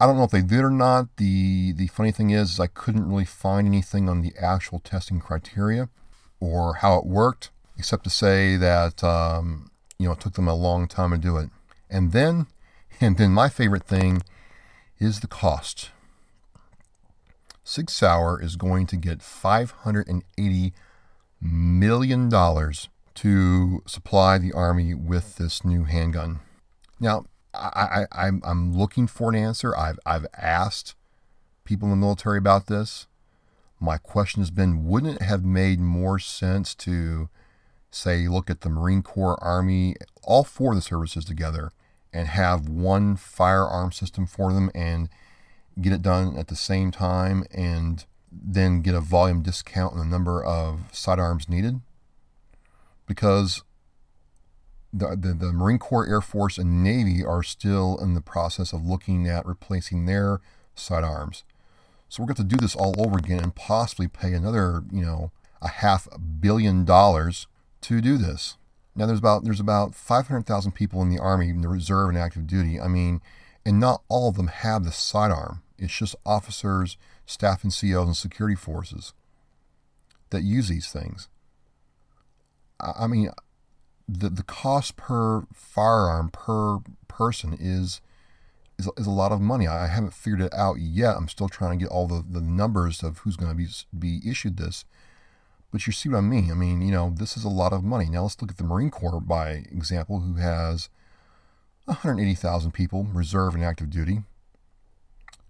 I 0.00 0.06
don't 0.06 0.16
know 0.16 0.24
if 0.24 0.30
they 0.30 0.42
did 0.42 0.60
or 0.60 0.70
not. 0.70 1.16
The 1.16 1.72
the 1.72 1.88
funny 1.88 2.12
thing 2.12 2.30
is 2.30 2.60
I 2.60 2.68
couldn't 2.68 3.08
really 3.08 3.24
find 3.24 3.66
anything 3.66 4.08
on 4.08 4.22
the 4.22 4.32
actual 4.40 4.78
testing 4.78 5.18
criteria 5.18 5.88
or 6.38 6.74
how 6.74 6.98
it 6.98 7.04
worked, 7.04 7.50
except 7.78 8.04
to 8.04 8.10
say 8.10 8.56
that 8.56 9.02
um, 9.04 9.70
you 9.98 10.06
know 10.06 10.12
it 10.12 10.20
took 10.20 10.34
them 10.34 10.48
a 10.48 10.54
long 10.54 10.88
time 10.88 11.10
to 11.12 11.18
do 11.18 11.36
it. 11.36 11.50
And 11.88 12.12
then, 12.12 12.46
and 13.00 13.16
then 13.16 13.30
my 13.30 13.48
favorite 13.48 13.84
thing 13.84 14.22
is 14.98 15.20
the 15.20 15.26
cost. 15.26 15.90
Sig 17.64 17.90
Sauer 17.90 18.40
is 18.42 18.56
going 18.56 18.86
to 18.86 18.96
get 18.96 19.18
$580 19.18 20.72
million 21.40 22.30
to 23.14 23.82
supply 23.86 24.38
the 24.38 24.52
Army 24.54 24.94
with 24.94 25.36
this 25.36 25.64
new 25.66 25.84
handgun. 25.84 26.40
Now, 26.98 27.26
I, 27.52 28.06
I'm 28.12 28.76
looking 28.76 29.06
for 29.06 29.28
an 29.28 29.34
answer. 29.34 29.76
I've, 29.76 29.98
I've 30.06 30.26
asked 30.36 30.94
people 31.64 31.86
in 31.86 31.90
the 31.90 31.96
military 31.96 32.38
about 32.38 32.66
this. 32.68 33.06
My 33.78 33.98
question 33.98 34.40
has 34.40 34.50
been 34.50 34.86
wouldn't 34.86 35.20
it 35.20 35.24
have 35.24 35.44
made 35.44 35.78
more 35.78 36.18
sense 36.18 36.74
to, 36.76 37.28
say, 37.90 38.28
look 38.28 38.50
at 38.50 38.60
the 38.60 38.68
Marine 38.68 39.02
Corps, 39.02 39.42
Army, 39.42 39.94
all 40.22 40.44
four 40.44 40.72
of 40.72 40.76
the 40.76 40.82
services 40.82 41.24
together 41.24 41.72
and 42.12 42.28
have 42.28 42.68
one 42.68 43.16
firearm 43.16 43.92
system 43.92 44.26
for 44.26 44.52
them 44.52 44.70
and 44.74 45.08
get 45.80 45.92
it 45.92 46.02
done 46.02 46.36
at 46.36 46.48
the 46.48 46.56
same 46.56 46.90
time 46.90 47.44
and 47.52 48.04
then 48.30 48.82
get 48.82 48.94
a 48.94 49.00
volume 49.00 49.42
discount 49.42 49.94
on 49.94 49.98
the 49.98 50.04
number 50.04 50.44
of 50.44 50.80
sidearms 50.92 51.48
needed 51.48 51.80
because 53.06 53.62
the, 54.92 55.16
the, 55.16 55.34
the 55.34 55.52
Marine 55.52 55.78
Corps, 55.78 56.06
Air 56.06 56.20
Force, 56.20 56.58
and 56.58 56.82
Navy 56.82 57.24
are 57.24 57.42
still 57.42 57.98
in 57.98 58.14
the 58.14 58.20
process 58.20 58.72
of 58.72 58.86
looking 58.86 59.26
at 59.26 59.46
replacing 59.46 60.06
their 60.06 60.40
sidearms. 60.74 61.44
So 62.08 62.22
we're 62.22 62.28
going 62.28 62.48
to 62.48 62.56
do 62.56 62.56
this 62.56 62.74
all 62.74 62.94
over 62.98 63.18
again 63.18 63.42
and 63.42 63.54
possibly 63.54 64.08
pay 64.08 64.32
another, 64.32 64.82
you 64.90 65.04
know, 65.04 65.30
a 65.60 65.68
half 65.68 66.08
billion 66.40 66.84
dollars 66.84 67.46
to 67.82 68.00
do 68.00 68.16
this. 68.16 68.56
Now 68.94 69.06
there's 69.06 69.18
about 69.18 69.44
there's 69.44 69.60
about 69.60 69.94
500,000 69.94 70.72
people 70.72 71.02
in 71.02 71.08
the 71.08 71.20
Army 71.20 71.50
in 71.50 71.60
the 71.60 71.68
reserve 71.68 72.08
and 72.08 72.18
active 72.18 72.46
duty. 72.46 72.80
I 72.80 72.88
mean, 72.88 73.20
and 73.64 73.78
not 73.78 74.02
all 74.08 74.28
of 74.28 74.36
them 74.36 74.48
have 74.48 74.84
the 74.84 74.92
sidearm. 74.92 75.62
It's 75.78 75.96
just 75.96 76.16
officers, 76.26 76.96
staff 77.24 77.62
NCOs, 77.62 78.06
and 78.06 78.16
security 78.16 78.56
forces 78.56 79.12
that 80.30 80.42
use 80.42 80.68
these 80.68 80.90
things. 80.90 81.28
I 82.80 83.06
mean, 83.06 83.30
the 84.08 84.28
the 84.28 84.42
cost 84.42 84.96
per 84.96 85.42
firearm 85.52 86.30
per 86.30 86.78
person 87.06 87.56
is 87.58 88.00
is, 88.78 88.88
is 88.96 89.06
a 89.06 89.10
lot 89.10 89.32
of 89.32 89.40
money. 89.40 89.66
I 89.66 89.86
haven't 89.86 90.14
figured 90.14 90.40
it 90.40 90.54
out 90.54 90.78
yet. 90.78 91.16
I'm 91.16 91.28
still 91.28 91.48
trying 91.48 91.78
to 91.78 91.84
get 91.84 91.92
all 91.92 92.06
the, 92.06 92.24
the 92.28 92.40
numbers 92.40 93.02
of 93.02 93.18
who's 93.18 93.36
going 93.36 93.50
to 93.50 93.56
be 93.56 93.68
be 93.96 94.20
issued 94.28 94.56
this. 94.56 94.84
But 95.70 95.86
you 95.86 95.92
see 95.92 96.08
what 96.08 96.18
I 96.18 96.22
mean? 96.22 96.50
I 96.50 96.54
mean, 96.54 96.80
you 96.80 96.90
know, 96.90 97.12
this 97.14 97.36
is 97.36 97.44
a 97.44 97.48
lot 97.48 97.72
of 97.72 97.84
money. 97.84 98.06
Now 98.08 98.22
let's 98.22 98.40
look 98.40 98.50
at 98.50 98.56
the 98.56 98.64
Marine 98.64 98.90
Corps 98.90 99.20
by 99.20 99.64
example, 99.70 100.20
who 100.20 100.34
has 100.36 100.88
180,000 101.84 102.72
people 102.72 103.04
reserve 103.04 103.54
and 103.54 103.64
active 103.64 103.90
duty. 103.90 104.22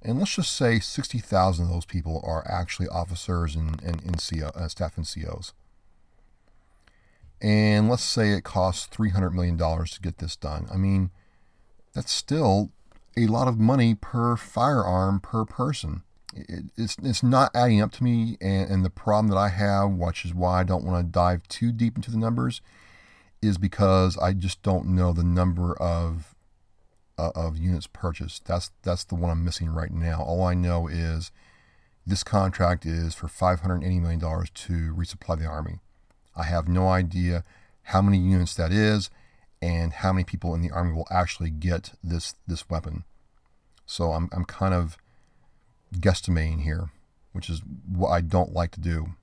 And 0.02 0.18
let's 0.18 0.34
just 0.34 0.56
say 0.56 0.78
60,000 0.78 1.64
of 1.64 1.70
those 1.70 1.84
people 1.84 2.22
are 2.24 2.44
actually 2.48 2.88
officers 2.88 3.56
and, 3.56 3.82
and, 3.82 4.02
and 4.02 4.42
uh, 4.42 4.68
staff 4.68 4.96
NCOs. 4.96 5.52
And 7.40 7.88
let's 7.88 8.02
say 8.02 8.30
it 8.30 8.44
costs 8.44 8.88
$300 8.96 9.32
million 9.32 9.56
to 9.58 10.00
get 10.00 10.18
this 10.18 10.36
done. 10.36 10.66
I 10.72 10.76
mean, 10.76 11.10
that's 11.94 12.12
still 12.12 12.70
a 13.16 13.26
lot 13.26 13.48
of 13.48 13.58
money 13.58 13.94
per 13.94 14.36
firearm 14.36 15.20
per 15.20 15.44
person. 15.44 16.02
It, 16.34 16.66
it's, 16.76 16.96
it's 17.02 17.22
not 17.22 17.50
adding 17.54 17.80
up 17.80 17.92
to 17.92 18.04
me. 18.04 18.36
And, 18.40 18.70
and 18.70 18.84
the 18.84 18.90
problem 18.90 19.28
that 19.28 19.36
I 19.36 19.48
have, 19.48 19.90
which 19.90 20.24
is 20.24 20.34
why 20.34 20.60
I 20.60 20.64
don't 20.64 20.84
want 20.84 21.04
to 21.04 21.10
dive 21.10 21.46
too 21.48 21.72
deep 21.72 21.96
into 21.96 22.10
the 22.10 22.18
numbers, 22.18 22.60
is 23.40 23.58
because 23.58 24.16
I 24.18 24.32
just 24.32 24.62
don't 24.62 24.88
know 24.88 25.12
the 25.12 25.24
number 25.24 25.74
of 25.74 26.34
uh, 27.18 27.32
of 27.34 27.58
units 27.58 27.86
purchased. 27.86 28.46
That's 28.46 28.70
that's 28.82 29.04
the 29.04 29.14
one 29.14 29.30
I'm 29.30 29.44
missing 29.44 29.68
right 29.70 29.90
now. 29.90 30.22
All 30.22 30.44
I 30.44 30.54
know 30.54 30.86
is 30.86 31.30
this 32.06 32.22
contract 32.22 32.86
is 32.86 33.14
for 33.14 33.28
580 33.28 34.00
million 34.00 34.20
dollars 34.20 34.50
to 34.50 34.94
resupply 34.94 35.38
the 35.38 35.46
army. 35.46 35.80
I 36.36 36.44
have 36.44 36.68
no 36.68 36.88
idea 36.88 37.44
how 37.82 38.00
many 38.00 38.18
units 38.18 38.54
that 38.54 38.72
is 38.72 39.10
and 39.60 39.92
how 39.92 40.12
many 40.12 40.24
people 40.24 40.54
in 40.54 40.62
the 40.62 40.70
army 40.70 40.92
will 40.92 41.08
actually 41.10 41.50
get 41.50 41.92
this 42.02 42.34
this 42.46 42.70
weapon. 42.70 43.04
So 43.86 44.12
I'm 44.12 44.28
I'm 44.32 44.44
kind 44.44 44.74
of 44.74 44.96
guesstimating 45.94 46.62
here, 46.62 46.90
which 47.32 47.48
is 47.48 47.62
what 47.90 48.10
I 48.10 48.20
don't 48.20 48.52
like 48.52 48.70
to 48.72 48.80
do. 48.80 49.14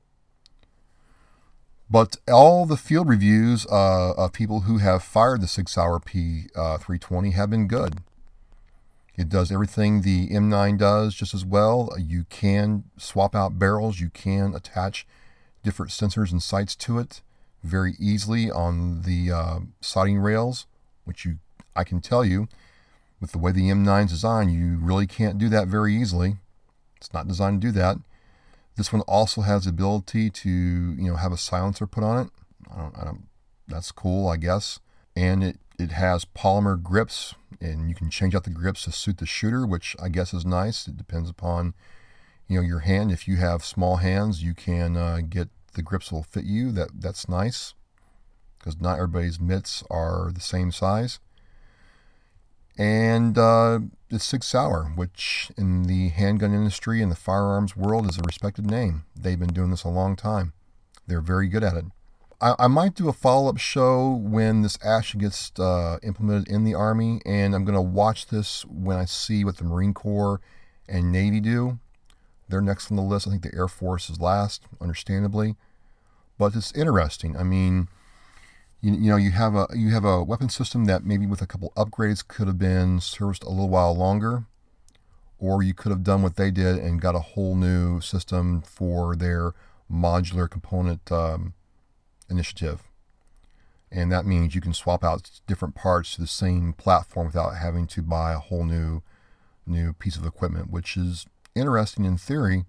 But 1.89 2.17
all 2.27 2.65
the 2.65 2.77
field 2.77 3.07
reviews 3.07 3.65
uh, 3.67 4.13
of 4.13 4.33
people 4.33 4.61
who 4.61 4.79
have 4.79 5.03
fired 5.03 5.41
the 5.41 5.47
Sig 5.47 5.69
Sauer 5.69 5.99
P320 5.99 7.29
uh, 7.29 7.31
have 7.35 7.49
been 7.49 7.67
good. 7.67 7.99
It 9.15 9.29
does 9.29 9.51
everything 9.51 10.01
the 10.01 10.27
M9 10.29 10.77
does 10.77 11.13
just 11.13 11.33
as 11.33 11.45
well. 11.45 11.89
You 11.97 12.25
can 12.29 12.85
swap 12.97 13.35
out 13.35 13.59
barrels. 13.59 13.99
You 13.99 14.09
can 14.09 14.53
attach 14.55 15.07
different 15.63 15.91
sensors 15.91 16.31
and 16.31 16.41
sights 16.41 16.75
to 16.75 16.99
it 16.99 17.21
very 17.63 17.93
easily 17.99 18.51
on 18.51 19.03
the 19.03 19.31
uh, 19.31 19.59
sighting 19.79 20.17
rails, 20.17 20.65
which 21.05 21.23
you 21.23 21.37
I 21.75 21.83
can 21.83 21.99
tell 21.99 22.23
you, 22.23 22.47
with 23.19 23.31
the 23.31 23.37
way 23.37 23.51
the 23.51 23.69
M9 23.69 24.05
is 24.05 24.11
designed, 24.11 24.53
you 24.53 24.77
really 24.77 25.07
can't 25.07 25.37
do 25.37 25.49
that 25.49 25.67
very 25.67 25.93
easily. 25.93 26.37
It's 26.97 27.13
not 27.13 27.27
designed 27.27 27.61
to 27.61 27.67
do 27.67 27.71
that. 27.73 27.97
This 28.75 28.91
one 28.91 29.01
also 29.01 29.41
has 29.41 29.63
the 29.63 29.69
ability 29.69 30.29
to, 30.29 30.49
you 30.49 31.09
know, 31.09 31.15
have 31.15 31.31
a 31.31 31.37
silencer 31.37 31.87
put 31.87 32.03
on 32.03 32.25
it. 32.25 32.31
I 32.71 32.77
don't, 32.77 32.97
I 32.97 33.03
don't, 33.05 33.27
that's 33.67 33.91
cool, 33.91 34.27
I 34.27 34.37
guess. 34.37 34.79
And 35.15 35.43
it, 35.43 35.59
it 35.79 35.91
has 35.91 36.25
polymer 36.25 36.81
grips, 36.81 37.35
and 37.61 37.89
you 37.89 37.95
can 37.95 38.09
change 38.09 38.35
out 38.35 38.43
the 38.43 38.49
grips 38.49 38.83
to 38.83 38.91
suit 38.91 39.17
the 39.17 39.25
shooter, 39.25 39.65
which 39.65 39.95
I 40.01 40.09
guess 40.09 40.33
is 40.33 40.45
nice. 40.45 40.87
It 40.87 40.97
depends 40.97 41.29
upon, 41.29 41.73
you 42.47 42.57
know, 42.57 42.65
your 42.65 42.79
hand. 42.79 43.11
If 43.11 43.27
you 43.27 43.37
have 43.37 43.63
small 43.63 43.97
hands, 43.97 44.43
you 44.43 44.53
can 44.53 44.97
uh, 44.97 45.21
get 45.27 45.49
the 45.73 45.81
grips 45.81 46.11
will 46.11 46.23
fit 46.23 46.45
you. 46.45 46.71
That 46.71 46.89
that's 46.99 47.29
nice 47.29 47.73
because 48.57 48.81
not 48.81 48.95
everybody's 48.95 49.39
mitts 49.39 49.83
are 49.89 50.31
the 50.33 50.41
same 50.41 50.71
size. 50.71 51.19
And 52.77 53.37
uh, 53.37 53.79
it's 54.09 54.25
Sig 54.25 54.43
Sauer, 54.43 54.91
which 54.95 55.51
in 55.57 55.83
the 55.83 56.09
handgun 56.09 56.53
industry 56.53 57.01
and 57.01 57.11
the 57.11 57.15
firearms 57.15 57.75
world 57.75 58.09
is 58.09 58.17
a 58.17 58.23
respected 58.23 58.69
name. 58.69 59.05
They've 59.15 59.39
been 59.39 59.53
doing 59.53 59.71
this 59.71 59.83
a 59.83 59.89
long 59.89 60.15
time. 60.15 60.53
They're 61.07 61.21
very 61.21 61.47
good 61.47 61.63
at 61.63 61.75
it. 61.75 61.85
I, 62.41 62.55
I 62.59 62.67
might 62.67 62.95
do 62.95 63.07
a 63.07 63.13
follow 63.13 63.49
up 63.49 63.57
show 63.57 64.09
when 64.09 64.61
this 64.61 64.77
actually 64.83 65.21
gets 65.21 65.51
uh, 65.57 65.97
implemented 66.03 66.49
in 66.49 66.63
the 66.63 66.75
Army, 66.75 67.21
and 67.25 67.55
I'm 67.55 67.63
going 67.63 67.75
to 67.75 67.81
watch 67.81 68.27
this 68.27 68.65
when 68.65 68.97
I 68.97 69.05
see 69.05 69.45
what 69.45 69.57
the 69.57 69.63
Marine 69.63 69.93
Corps 69.93 70.41
and 70.87 71.11
Navy 71.11 71.39
do. 71.39 71.79
They're 72.49 72.61
next 72.61 72.91
on 72.91 72.97
the 72.97 73.03
list. 73.03 73.27
I 73.27 73.31
think 73.31 73.43
the 73.43 73.55
Air 73.55 73.67
Force 73.67 74.09
is 74.09 74.19
last, 74.19 74.63
understandably. 74.81 75.55
But 76.37 76.55
it's 76.55 76.73
interesting. 76.73 77.37
I 77.37 77.43
mean, 77.43 77.87
you, 78.81 78.93
you 78.93 79.09
know, 79.09 79.15
you 79.15 79.31
have 79.31 79.55
a 79.55 79.67
you 79.75 79.89
have 79.89 80.05
a 80.05 80.23
weapon 80.23 80.49
system 80.49 80.85
that 80.85 81.03
maybe 81.03 81.25
with 81.25 81.41
a 81.41 81.47
couple 81.47 81.73
upgrades 81.75 82.25
could 82.27 82.47
have 82.47 82.59
been 82.59 82.99
serviced 82.99 83.43
a 83.43 83.49
little 83.49 83.69
while 83.69 83.95
longer, 83.95 84.45
or 85.39 85.63
you 85.63 85.73
could 85.73 85.89
have 85.89 86.03
done 86.03 86.21
what 86.21 86.35
they 86.35 86.51
did 86.51 86.77
and 86.77 87.01
got 87.01 87.15
a 87.15 87.19
whole 87.19 87.55
new 87.55 88.01
system 88.01 88.61
for 88.61 89.15
their 89.15 89.53
modular 89.91 90.49
component 90.49 91.11
um, 91.11 91.53
initiative. 92.29 92.83
And 93.91 94.11
that 94.11 94.25
means 94.25 94.55
you 94.55 94.61
can 94.61 94.73
swap 94.73 95.03
out 95.03 95.39
different 95.47 95.75
parts 95.75 96.15
to 96.15 96.21
the 96.21 96.27
same 96.27 96.73
platform 96.73 97.27
without 97.27 97.55
having 97.55 97.87
to 97.87 98.01
buy 98.01 98.33
a 98.33 98.39
whole 98.39 98.65
new 98.65 99.01
new 99.65 99.93
piece 99.93 100.15
of 100.15 100.25
equipment, 100.25 100.69
which 100.69 100.97
is 100.97 101.25
interesting 101.55 102.05
in 102.05 102.17
theory. 102.17 102.65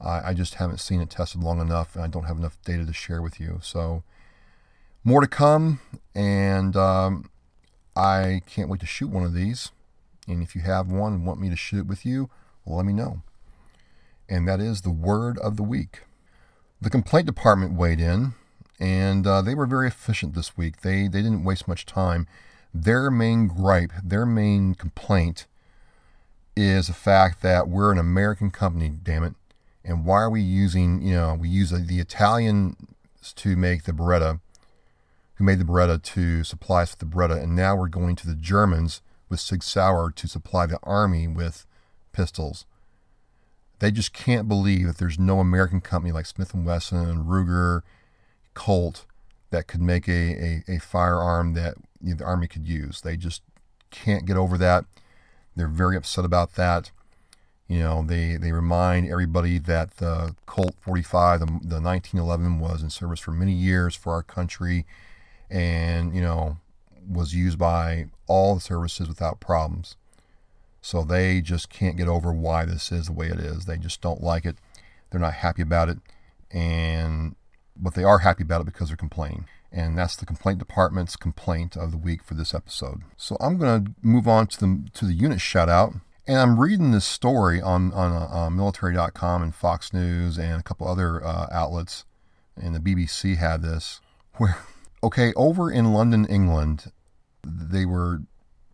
I, 0.00 0.30
I 0.30 0.34
just 0.34 0.54
haven't 0.54 0.78
seen 0.78 1.00
it 1.00 1.10
tested 1.10 1.42
long 1.42 1.60
enough, 1.60 1.94
and 1.94 2.04
I 2.04 2.08
don't 2.08 2.24
have 2.24 2.38
enough 2.38 2.58
data 2.64 2.84
to 2.84 2.92
share 2.92 3.22
with 3.22 3.40
you. 3.40 3.58
So, 3.62 4.02
more 5.04 5.20
to 5.20 5.26
come, 5.26 5.80
and 6.14 6.74
um, 6.76 7.30
I 7.94 8.40
can't 8.46 8.68
wait 8.68 8.80
to 8.80 8.86
shoot 8.86 9.10
one 9.10 9.24
of 9.24 9.34
these. 9.34 9.70
And 10.26 10.42
if 10.42 10.54
you 10.54 10.62
have 10.62 10.90
one 10.90 11.12
and 11.12 11.26
want 11.26 11.40
me 11.40 11.50
to 11.50 11.56
shoot 11.56 11.80
it 11.80 11.86
with 11.86 12.06
you, 12.06 12.30
well, 12.64 12.78
let 12.78 12.86
me 12.86 12.94
know. 12.94 13.22
And 14.28 14.48
that 14.48 14.60
is 14.60 14.80
the 14.80 14.90
word 14.90 15.38
of 15.38 15.56
the 15.56 15.62
week. 15.62 16.02
The 16.80 16.90
complaint 16.90 17.26
department 17.26 17.74
weighed 17.74 18.00
in, 18.00 18.32
and 18.80 19.26
uh, 19.26 19.42
they 19.42 19.54
were 19.54 19.66
very 19.66 19.88
efficient 19.88 20.34
this 20.34 20.56
week. 20.56 20.80
They 20.80 21.02
they 21.02 21.22
didn't 21.22 21.44
waste 21.44 21.68
much 21.68 21.86
time. 21.86 22.26
Their 22.72 23.10
main 23.10 23.46
gripe, 23.46 23.92
their 24.02 24.26
main 24.26 24.74
complaint, 24.74 25.46
is 26.56 26.88
the 26.88 26.94
fact 26.94 27.42
that 27.42 27.68
we're 27.68 27.92
an 27.92 27.98
American 27.98 28.50
company. 28.50 28.88
Damn 29.02 29.24
it! 29.24 29.34
And 29.84 30.04
why 30.04 30.22
are 30.22 30.30
we 30.30 30.40
using? 30.40 31.02
You 31.02 31.14
know, 31.14 31.34
we 31.38 31.48
use 31.48 31.70
the 31.70 32.00
Italians 32.00 32.76
to 33.36 33.56
make 33.56 33.84
the 33.84 33.92
Beretta, 33.92 34.40
who 35.36 35.44
made 35.44 35.58
the 35.58 35.64
Beretta 35.64 36.02
to 36.02 36.44
supply 36.44 36.82
us 36.82 36.92
with 36.92 37.00
the 37.00 37.16
Beretta, 37.16 37.42
and 37.42 37.56
now 37.56 37.74
we're 37.76 37.88
going 37.88 38.16
to 38.16 38.26
the 38.26 38.34
Germans 38.34 39.02
with 39.28 39.40
Sig 39.40 39.62
Sauer 39.62 40.10
to 40.12 40.28
supply 40.28 40.66
the 40.66 40.78
army 40.82 41.26
with 41.26 41.66
pistols. 42.12 42.66
They 43.80 43.90
just 43.90 44.12
can't 44.12 44.48
believe 44.48 44.86
that 44.86 44.98
there's 44.98 45.18
no 45.18 45.40
American 45.40 45.80
company 45.80 46.12
like 46.12 46.26
Smith 46.26 46.54
& 46.54 46.54
Wesson, 46.54 47.24
Ruger, 47.24 47.82
Colt 48.54 49.04
that 49.50 49.66
could 49.66 49.80
make 49.80 50.08
a, 50.08 50.62
a, 50.68 50.74
a 50.76 50.78
firearm 50.78 51.54
that 51.54 51.74
you 52.00 52.10
know, 52.10 52.16
the 52.16 52.24
army 52.24 52.46
could 52.46 52.68
use. 52.68 53.00
They 53.00 53.16
just 53.16 53.42
can't 53.90 54.26
get 54.26 54.36
over 54.36 54.56
that. 54.58 54.84
They're 55.56 55.68
very 55.68 55.96
upset 55.96 56.24
about 56.24 56.54
that. 56.54 56.92
You 57.66 57.78
know, 57.80 58.04
they, 58.06 58.36
they 58.36 58.52
remind 58.52 59.08
everybody 59.08 59.58
that 59.58 59.96
the 59.96 60.36
Colt 60.46 60.74
45, 60.80 61.40
the, 61.40 61.46
the 61.46 61.80
1911, 61.80 62.60
was 62.60 62.82
in 62.82 62.90
service 62.90 63.20
for 63.20 63.32
many 63.32 63.52
years 63.52 63.96
for 63.96 64.12
our 64.12 64.22
country 64.22 64.84
and, 65.54 66.12
you 66.12 66.20
know, 66.20 66.56
was 67.08 67.32
used 67.32 67.58
by 67.58 68.06
all 68.26 68.56
the 68.56 68.60
services 68.60 69.06
without 69.06 69.38
problems. 69.38 69.96
So 70.80 71.02
they 71.02 71.40
just 71.40 71.70
can't 71.70 71.96
get 71.96 72.08
over 72.08 72.32
why 72.32 72.64
this 72.64 72.90
is 72.90 73.06
the 73.06 73.12
way 73.12 73.28
it 73.28 73.38
is. 73.38 73.64
They 73.64 73.78
just 73.78 74.00
don't 74.00 74.22
like 74.22 74.44
it. 74.44 74.56
They're 75.10 75.20
not 75.20 75.34
happy 75.34 75.62
about 75.62 75.88
it. 75.88 75.98
And 76.50 77.36
but 77.76 77.94
they 77.94 78.04
are 78.04 78.18
happy 78.18 78.42
about 78.42 78.60
it 78.60 78.66
because 78.66 78.88
they're 78.88 78.96
complaining. 78.96 79.46
And 79.72 79.96
that's 79.96 80.16
the 80.16 80.26
complaint 80.26 80.58
department's 80.58 81.16
complaint 81.16 81.76
of 81.76 81.90
the 81.90 81.96
week 81.96 82.22
for 82.22 82.34
this 82.34 82.54
episode. 82.54 83.02
So 83.16 83.36
I'm 83.40 83.56
going 83.58 83.84
to 83.84 83.92
move 84.02 84.28
on 84.28 84.46
to 84.48 84.60
the 84.60 84.84
to 84.94 85.06
the 85.06 85.14
unit 85.14 85.40
shout 85.40 85.68
out. 85.68 85.94
And 86.26 86.38
I'm 86.38 86.58
reading 86.58 86.90
this 86.90 87.04
story 87.04 87.62
on 87.62 87.92
on 87.92 88.12
uh, 88.12 88.28
uh 88.28 88.50
military.com 88.50 89.42
and 89.42 89.54
Fox 89.54 89.92
News 89.92 90.36
and 90.36 90.60
a 90.60 90.64
couple 90.64 90.88
other 90.88 91.24
uh, 91.24 91.46
outlets, 91.52 92.04
and 92.56 92.74
the 92.74 92.80
BBC 92.80 93.36
had 93.36 93.62
this 93.62 94.00
where 94.36 94.58
okay 95.04 95.32
over 95.36 95.70
in 95.70 95.92
London, 95.92 96.26
England, 96.26 96.90
they 97.44 97.84
were 97.84 98.22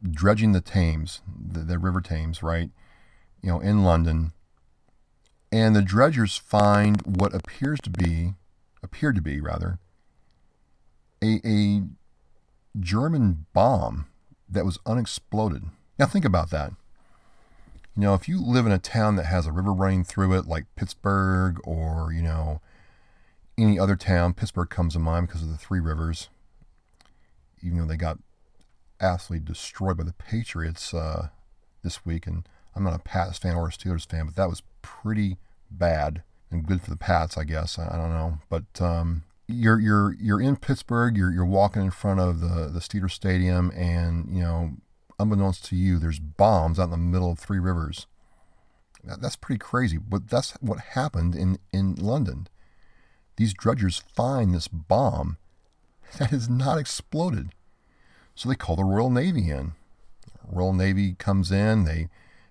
dredging 0.08 0.52
the 0.52 0.60
Thames, 0.60 1.20
the, 1.26 1.60
the 1.60 1.78
River 1.78 2.00
Thames, 2.00 2.42
right? 2.42 2.70
You 3.42 3.50
know, 3.50 3.60
in 3.60 3.84
London, 3.84 4.32
and 5.52 5.74
the 5.74 5.82
dredgers 5.82 6.38
find 6.38 7.02
what 7.02 7.34
appears 7.34 7.80
to 7.80 7.90
be, 7.90 8.34
appeared 8.82 9.16
to 9.16 9.22
be 9.22 9.40
rather, 9.40 9.78
a, 11.22 11.40
a 11.44 11.82
German 12.78 13.46
bomb 13.52 14.06
that 14.48 14.64
was 14.64 14.78
unexploded. 14.86 15.64
Now 15.98 16.06
think 16.06 16.24
about 16.24 16.50
that. 16.50 16.72
You 17.96 18.02
know, 18.02 18.14
if 18.14 18.28
you 18.28 18.40
live 18.40 18.66
in 18.66 18.72
a 18.72 18.78
town 18.78 19.16
that 19.16 19.26
has 19.26 19.46
a 19.46 19.52
river 19.52 19.72
running 19.72 20.04
through 20.04 20.38
it, 20.38 20.46
like 20.46 20.66
Pittsburgh 20.76 21.58
or, 21.64 22.12
you 22.12 22.22
know, 22.22 22.60
any 23.61 23.79
other 23.79 23.96
town, 23.96 24.35
Pittsburgh 24.35 24.70
comes 24.70 24.94
to 24.94 24.99
mind 24.99 25.27
because 25.27 25.42
of 25.42 25.51
the 25.51 25.57
three 25.57 25.81
rivers, 25.81 26.29
even 27.62 27.79
though 27.79 27.87
they 27.87 27.96
got 27.96 28.18
absolutely 29.01 29.44
destroyed 29.44 29.96
by 29.96 30.05
the 30.05 30.12
Patriots 30.12 30.92
uh, 30.94 31.29
this 31.83 32.05
week. 32.05 32.27
And 32.27 32.49
I'm 32.75 32.85
not 32.85 32.94
a 32.94 33.01
Pats 33.01 33.38
fan 33.38 33.57
or 33.57 33.68
a 33.68 33.70
Steelers 33.70 34.09
fan, 34.09 34.27
but 34.27 34.37
that 34.37 34.49
was 34.49 34.62
pretty 34.83 35.38
bad 35.70 36.23
and 36.51 36.66
good 36.66 36.83
for 36.83 36.90
the 36.90 36.96
Pats, 36.96 37.38
I 37.38 37.44
guess. 37.44 37.79
I, 37.79 37.88
I 37.94 37.96
don't 37.96 38.11
know. 38.11 38.38
But 38.49 38.81
um, 38.81 39.25
you're 39.46 39.81
you're 39.81 40.14
you're 40.20 40.40
in 40.40 40.57
Pittsburgh. 40.57 41.16
You're 41.16 41.33
you're 41.33 41.44
walking 41.44 41.83
in 41.83 41.90
front 41.90 42.20
of 42.20 42.40
the 42.40 42.66
the 42.66 42.81
Steelers 42.81 43.12
Stadium, 43.12 43.70
and 43.75 44.29
you 44.35 44.42
know, 44.42 44.73
unbeknownst 45.18 45.64
to 45.66 45.77
you, 45.77 45.99
there's 45.99 46.18
bombs 46.18 46.79
out 46.79 46.85
in 46.85 46.90
the 46.90 46.96
middle 46.96 47.33
of 47.33 47.38
Three 47.38 47.59
Rivers. 47.59 48.07
That's 49.03 49.37
pretty 49.37 49.59
crazy, 49.59 49.96
but 49.96 50.29
that's 50.29 50.53
what 50.61 50.81
happened 50.81 51.35
in 51.35 51.59
in 51.73 51.94
London. 51.94 52.49
These 53.36 53.54
drudgers 53.54 54.02
find 54.14 54.54
this 54.54 54.68
bomb 54.68 55.38
that 56.18 56.30
has 56.30 56.48
not 56.48 56.78
exploded, 56.78 57.50
so 58.34 58.48
they 58.48 58.54
call 58.54 58.76
the 58.76 58.84
Royal 58.84 59.10
Navy 59.10 59.50
in. 59.50 59.72
Royal 60.46 60.72
Navy 60.72 61.14
comes 61.14 61.50
in. 61.50 61.84
They 61.84 62.08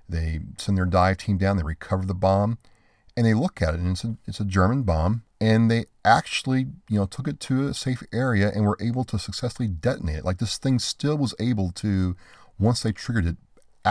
they 0.07 0.39
send 0.57 0.77
their 0.77 0.85
dive 0.85 1.17
team 1.17 1.37
down. 1.37 1.57
They 1.57 1.63
recover 1.63 2.05
the 2.05 2.13
bomb, 2.13 2.57
and 3.15 3.25
they 3.25 3.33
look 3.33 3.61
at 3.61 3.75
it, 3.75 3.79
and 3.79 3.91
it's 3.91 4.03
a 4.03 4.17
it's 4.25 4.39
a 4.39 4.45
German 4.45 4.83
bomb 4.83 5.23
and 5.41 5.69
they 5.71 5.85
actually 6.03 6.67
you 6.89 6.99
know 6.99 7.05
took 7.05 7.27
it 7.27 7.39
to 7.39 7.67
a 7.67 7.73
safe 7.73 8.03
area 8.11 8.51
and 8.53 8.65
were 8.65 8.77
able 8.81 9.03
to 9.03 9.19
successfully 9.19 9.67
detonate 9.67 10.17
it 10.17 10.25
like 10.25 10.37
this 10.37 10.57
thing 10.57 10.79
still 10.79 11.17
was 11.17 11.35
able 11.39 11.71
to 11.71 12.15
once 12.57 12.81
they 12.81 12.91
triggered 12.91 13.25
it 13.25 13.37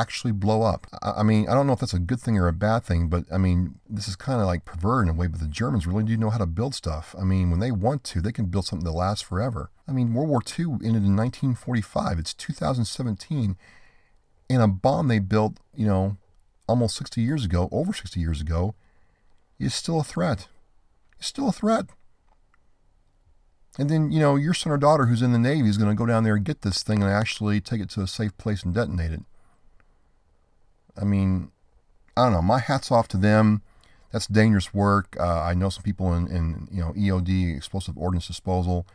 actually 0.01 0.33
blow 0.33 0.63
up. 0.63 0.87
I 1.03 1.23
mean 1.23 1.49
i 1.49 1.55
don't 1.55 1.67
know 1.67 1.73
if 1.73 1.81
that's 1.81 1.95
a 1.95 1.99
good 1.99 2.21
thing 2.21 2.39
or 2.39 2.49
a 2.49 2.53
bad 2.53 2.85
thing 2.85 3.09
but 3.09 3.25
i 3.33 3.39
mean 3.39 3.81
this 3.89 4.09
is 4.09 4.17
kind 4.17 4.41
of 4.41 4.47
like 4.47 4.65
perverted 4.65 5.09
in 5.09 5.15
a 5.15 5.19
way 5.19 5.27
but 5.27 5.41
the 5.41 5.49
germans 5.49 5.87
really 5.87 6.05
do 6.05 6.17
know 6.17 6.31
how 6.31 6.39
to 6.39 6.47
build 6.47 6.75
stuff. 6.75 7.15
I 7.21 7.25
mean 7.25 7.51
when 7.51 7.61
they 7.61 7.73
want 7.73 8.05
to 8.05 8.21
they 8.21 8.33
can 8.33 8.47
build 8.47 8.67
something 8.67 8.85
that 8.85 8.93
lasts 8.93 9.23
forever. 9.23 9.71
I 9.89 9.93
mean 9.93 10.15
world 10.15 10.29
war 10.29 10.43
ii 10.59 10.65
ended 10.65 11.05
in 11.05 11.17
1945 11.17 12.19
it's 12.19 12.35
2017 12.35 13.57
and 14.51 14.63
a 14.63 14.69
bomb 14.69 15.09
they 15.09 15.19
built 15.19 15.59
you 15.75 15.87
know 15.87 16.17
almost 16.69 16.97
60 16.97 17.21
years 17.21 17.45
ago 17.45 17.69
over 17.73 17.93
60 17.93 18.21
years 18.21 18.41
ago 18.41 18.75
is 19.59 19.75
still 19.75 20.01
a 20.01 20.05
threat. 20.05 20.49
It's 21.19 21.27
still 21.27 21.49
a 21.49 21.53
threat. 21.53 21.87
And 23.79 23.89
then, 23.89 24.11
you 24.11 24.19
know, 24.19 24.37
your 24.37 24.55
son 24.55 24.73
or 24.73 24.77
daughter 24.77 25.07
who's 25.07 25.23
in 25.23 25.33
the 25.33 25.39
Navy 25.39 25.69
is 25.69 25.79
going 25.79 25.91
to 25.91 25.97
go 25.97 26.07
down 26.07 26.25
there 26.25 26.35
and 26.35 26.45
get 26.45 26.63
this 26.63 26.83
thing 26.83 27.03
and 27.03 27.11
actually 27.11 27.61
take 27.61 27.81
it 27.81 27.91
to 27.91 28.03
a 28.03 28.07
safe 28.07 28.37
place 28.37 28.65
and 28.65 28.75
detonate 28.75 29.13
it. 29.13 29.23
I 31.01 31.05
mean, 31.05 31.51
I 32.17 32.25
don't 32.25 32.33
know. 32.33 32.43
My 32.43 32.59
hat's 32.59 32.91
off 32.91 33.09
to 33.09 33.17
them. 33.17 33.63
That's 34.13 34.27
dangerous 34.27 34.73
work. 34.73 35.17
Uh, 35.21 35.43
I 35.43 35.55
know 35.55 35.69
some 35.69 35.83
people 35.83 36.13
in, 36.15 36.29
in, 36.29 36.69
you 36.71 36.81
know, 36.81 36.93
EOD, 36.93 37.57
explosive 37.57 37.97
ordnance 37.97 38.27
disposal, 38.27 38.87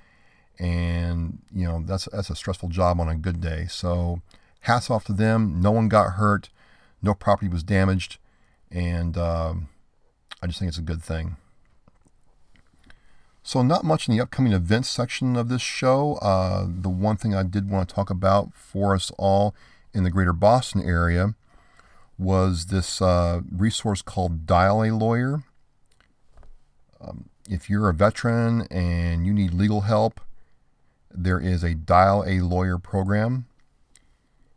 and, 0.59 1.39
you 1.53 1.65
know, 1.65 1.83
that's, 1.85 2.09
that's 2.11 2.29
a 2.29 2.35
stressful 2.35 2.69
job 2.69 2.99
on 2.99 3.07
a 3.07 3.15
good 3.15 3.39
day. 3.39 3.67
So, 3.69 4.21
hats 4.61 4.89
off 4.89 5.05
to 5.05 5.13
them. 5.13 5.61
No 5.61 5.71
one 5.71 5.87
got 5.87 6.13
hurt. 6.13 6.49
No 7.01 7.13
property 7.13 7.47
was 7.47 7.63
damaged. 7.63 8.17
And 8.71 9.17
um, 9.17 9.69
I 10.41 10.47
just 10.47 10.59
think 10.59 10.69
it's 10.69 10.77
a 10.77 10.81
good 10.81 11.03
thing. 11.03 11.37
So, 13.43 13.61
not 13.61 13.83
much 13.83 14.07
in 14.07 14.15
the 14.15 14.21
upcoming 14.21 14.53
events 14.53 14.89
section 14.89 15.35
of 15.35 15.49
this 15.49 15.61
show. 15.61 16.15
Uh, 16.15 16.65
the 16.67 16.89
one 16.89 17.17
thing 17.17 17.35
I 17.35 17.43
did 17.43 17.69
want 17.69 17.87
to 17.87 17.93
talk 17.93 18.09
about 18.09 18.53
for 18.53 18.95
us 18.95 19.11
all 19.17 19.53
in 19.93 20.03
the 20.03 20.11
greater 20.11 20.33
Boston 20.33 20.81
area 20.81 21.35
was 22.17 22.67
this 22.67 23.01
uh, 23.01 23.41
resource 23.51 24.01
called 24.01 24.45
Dial 24.45 24.83
a 24.83 24.91
Lawyer. 24.91 25.43
Um, 27.01 27.29
if 27.49 27.69
you're 27.69 27.89
a 27.89 27.93
veteran 27.93 28.67
and 28.71 29.25
you 29.25 29.33
need 29.33 29.53
legal 29.53 29.81
help, 29.81 30.21
there 31.11 31.39
is 31.39 31.63
a 31.63 31.73
Dial 31.73 32.23
a 32.25 32.39
Lawyer 32.39 32.77
program. 32.77 33.45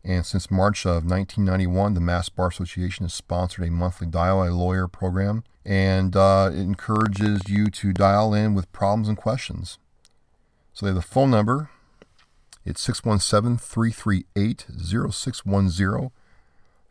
And 0.03 0.25
since 0.25 0.49
March 0.49 0.85
of 0.85 1.03
1991, 1.03 1.93
the 1.93 1.99
Mass 1.99 2.29
Bar 2.29 2.47
Association 2.47 3.03
has 3.03 3.13
sponsored 3.13 3.67
a 3.67 3.71
monthly 3.71 4.07
Dial 4.07 4.41
a 4.43 4.49
Lawyer 4.49 4.87
program 4.87 5.43
and 5.67 6.15
uh, 6.15 6.49
it 6.51 6.61
encourages 6.61 7.41
you 7.49 7.67
to 7.67 7.91
dial 7.91 8.33
in 8.33 8.55
with 8.55 8.71
problems 8.71 9.09
and 9.09 9.17
questions. 9.17 9.77
So 10.73 10.85
they 10.85 10.91
have 10.91 10.95
the 10.95 11.01
phone 11.01 11.29
number. 11.29 11.69
It's 12.63 12.81
617 12.81 13.57
338 13.57 14.65
0610 15.11 16.11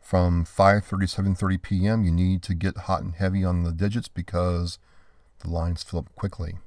from 0.07 0.45
5:30 0.45 1.35
7:30 1.35 1.61
p.m. 1.61 2.03
You 2.05 2.11
need 2.11 2.41
to 2.43 2.53
get 2.53 2.77
hot 2.87 3.01
and 3.01 3.13
heavy 3.15 3.43
on 3.43 3.63
the 3.63 3.73
digits 3.73 4.07
because 4.07 4.79
the 5.39 5.49
lines 5.49 5.83
fill 5.83 5.99
up 5.99 6.15
quickly. 6.15 6.59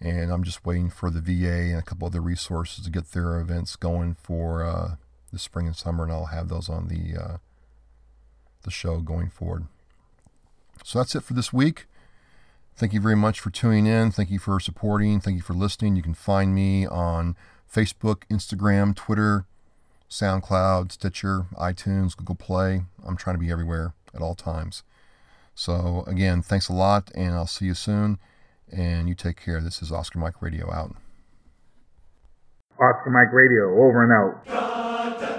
And 0.00 0.30
I'm 0.30 0.44
just 0.44 0.64
waiting 0.64 0.88
for 0.88 1.10
the 1.10 1.20
VA 1.20 1.72
and 1.72 1.78
a 1.80 1.82
couple 1.82 2.06
other 2.06 2.20
resources 2.20 2.84
to 2.84 2.90
get 2.92 3.10
their 3.10 3.40
events 3.40 3.74
going 3.74 4.14
for 4.14 4.62
uh, 4.62 4.94
the 5.32 5.38
spring 5.40 5.66
and 5.66 5.74
summer, 5.74 6.04
and 6.04 6.12
I'll 6.12 6.26
have 6.26 6.48
those 6.48 6.68
on 6.68 6.86
the 6.86 7.20
uh, 7.20 7.36
the 8.62 8.70
show 8.70 9.00
going 9.00 9.28
forward. 9.28 9.66
So 10.84 11.00
that's 11.00 11.16
it 11.16 11.24
for 11.24 11.34
this 11.34 11.52
week. 11.52 11.86
Thank 12.76 12.92
you 12.92 13.00
very 13.00 13.16
much 13.16 13.40
for 13.40 13.50
tuning 13.50 13.86
in. 13.86 14.12
Thank 14.12 14.30
you 14.30 14.38
for 14.38 14.60
supporting. 14.60 15.18
Thank 15.18 15.38
you 15.38 15.42
for 15.42 15.54
listening. 15.54 15.96
You 15.96 16.04
can 16.04 16.14
find 16.14 16.54
me 16.54 16.86
on 16.86 17.34
Facebook, 17.68 18.22
Instagram, 18.30 18.94
Twitter, 18.94 19.46
SoundCloud, 20.08 20.92
Stitcher, 20.92 21.46
iTunes, 21.56 22.16
Google 22.16 22.34
Play. 22.34 22.82
I'm 23.06 23.16
trying 23.16 23.36
to 23.36 23.40
be 23.40 23.50
everywhere 23.50 23.94
at 24.14 24.22
all 24.22 24.34
times. 24.34 24.82
So, 25.54 26.04
again, 26.06 26.42
thanks 26.42 26.68
a 26.68 26.72
lot, 26.72 27.10
and 27.14 27.34
I'll 27.34 27.46
see 27.46 27.66
you 27.66 27.74
soon. 27.74 28.18
And 28.70 29.08
you 29.08 29.14
take 29.14 29.36
care. 29.36 29.60
This 29.60 29.80
is 29.80 29.90
Oscar 29.90 30.18
Mike 30.18 30.42
Radio 30.42 30.72
out. 30.72 30.94
Oscar 32.78 33.10
Mike 33.10 33.32
Radio, 33.32 33.82
over 33.82 34.04
and 34.04 34.12
out. 34.12 35.35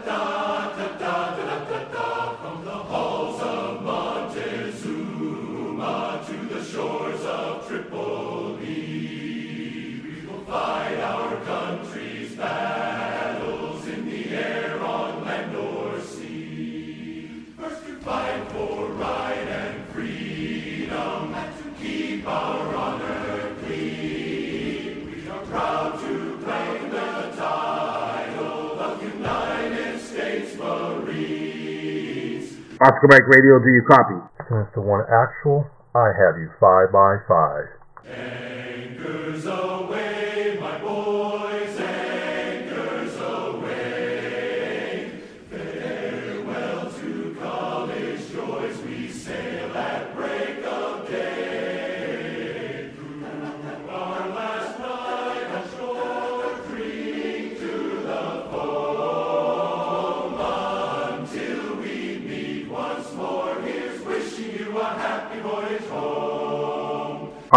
Oscar 32.80 33.08
Mike 33.10 33.28
Radio, 33.28 33.58
do 33.58 33.70
you 33.74 33.82
copy? 33.90 34.14
Mr. 34.52 34.78
One 34.84 35.02
Actual, 35.10 35.66
I 35.96 36.14
have 36.14 36.38
you 36.38 36.52
five 36.60 36.92
by 36.92 37.18
five. 37.28 37.66
Anchors 38.06 39.48
away, 39.48 39.97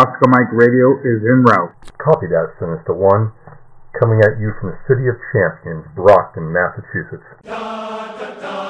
Oscar 0.00 0.32
Mike 0.32 0.48
Radio 0.52 0.96
is 1.04 1.20
en 1.28 1.44
route. 1.44 1.76
Copy 1.98 2.24
that, 2.32 2.56
Sinister 2.58 2.94
One. 2.96 3.32
Coming 4.00 4.24
at 4.24 4.40
you 4.40 4.54
from 4.58 4.72
the 4.72 4.78
city 4.88 5.04
of 5.12 5.16
champions, 5.28 5.84
Brockton, 5.94 6.48
Massachusetts. 6.50 7.28
Da 7.44 8.16
da 8.16 8.16
da 8.16 8.40
da 8.40 8.40
da 8.40 8.69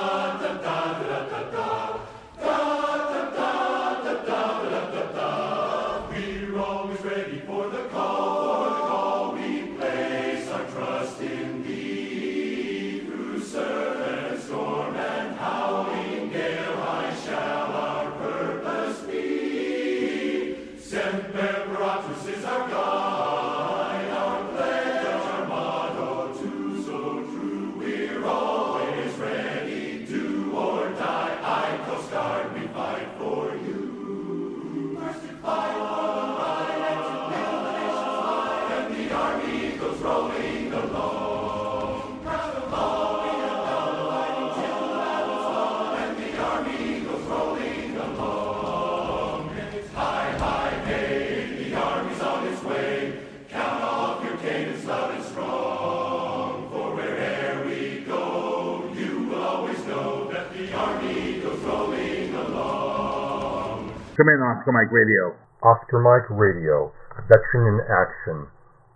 Come 64.20 64.28
in, 64.28 64.40
Oscar 64.42 64.72
Mike 64.72 64.92
Radio. 64.92 65.34
Oscar 65.62 66.00
Mike 66.00 66.28
Radio, 66.28 66.92
veteran 67.28 67.74
in 67.74 67.80
action, 67.88 68.46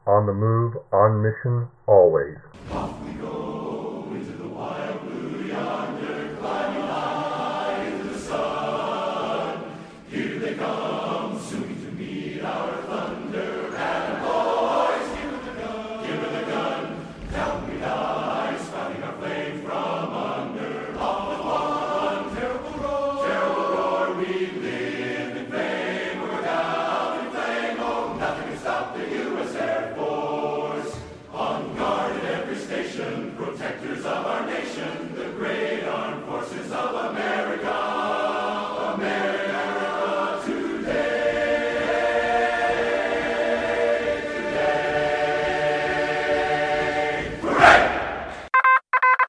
on 0.07 0.27
the 0.27 0.33
move, 0.35 0.77
on 0.93 1.23
mission, 1.23 1.69
always. 1.87 2.37
Off 2.73 3.01
we 3.07 3.13
go. 3.15 3.44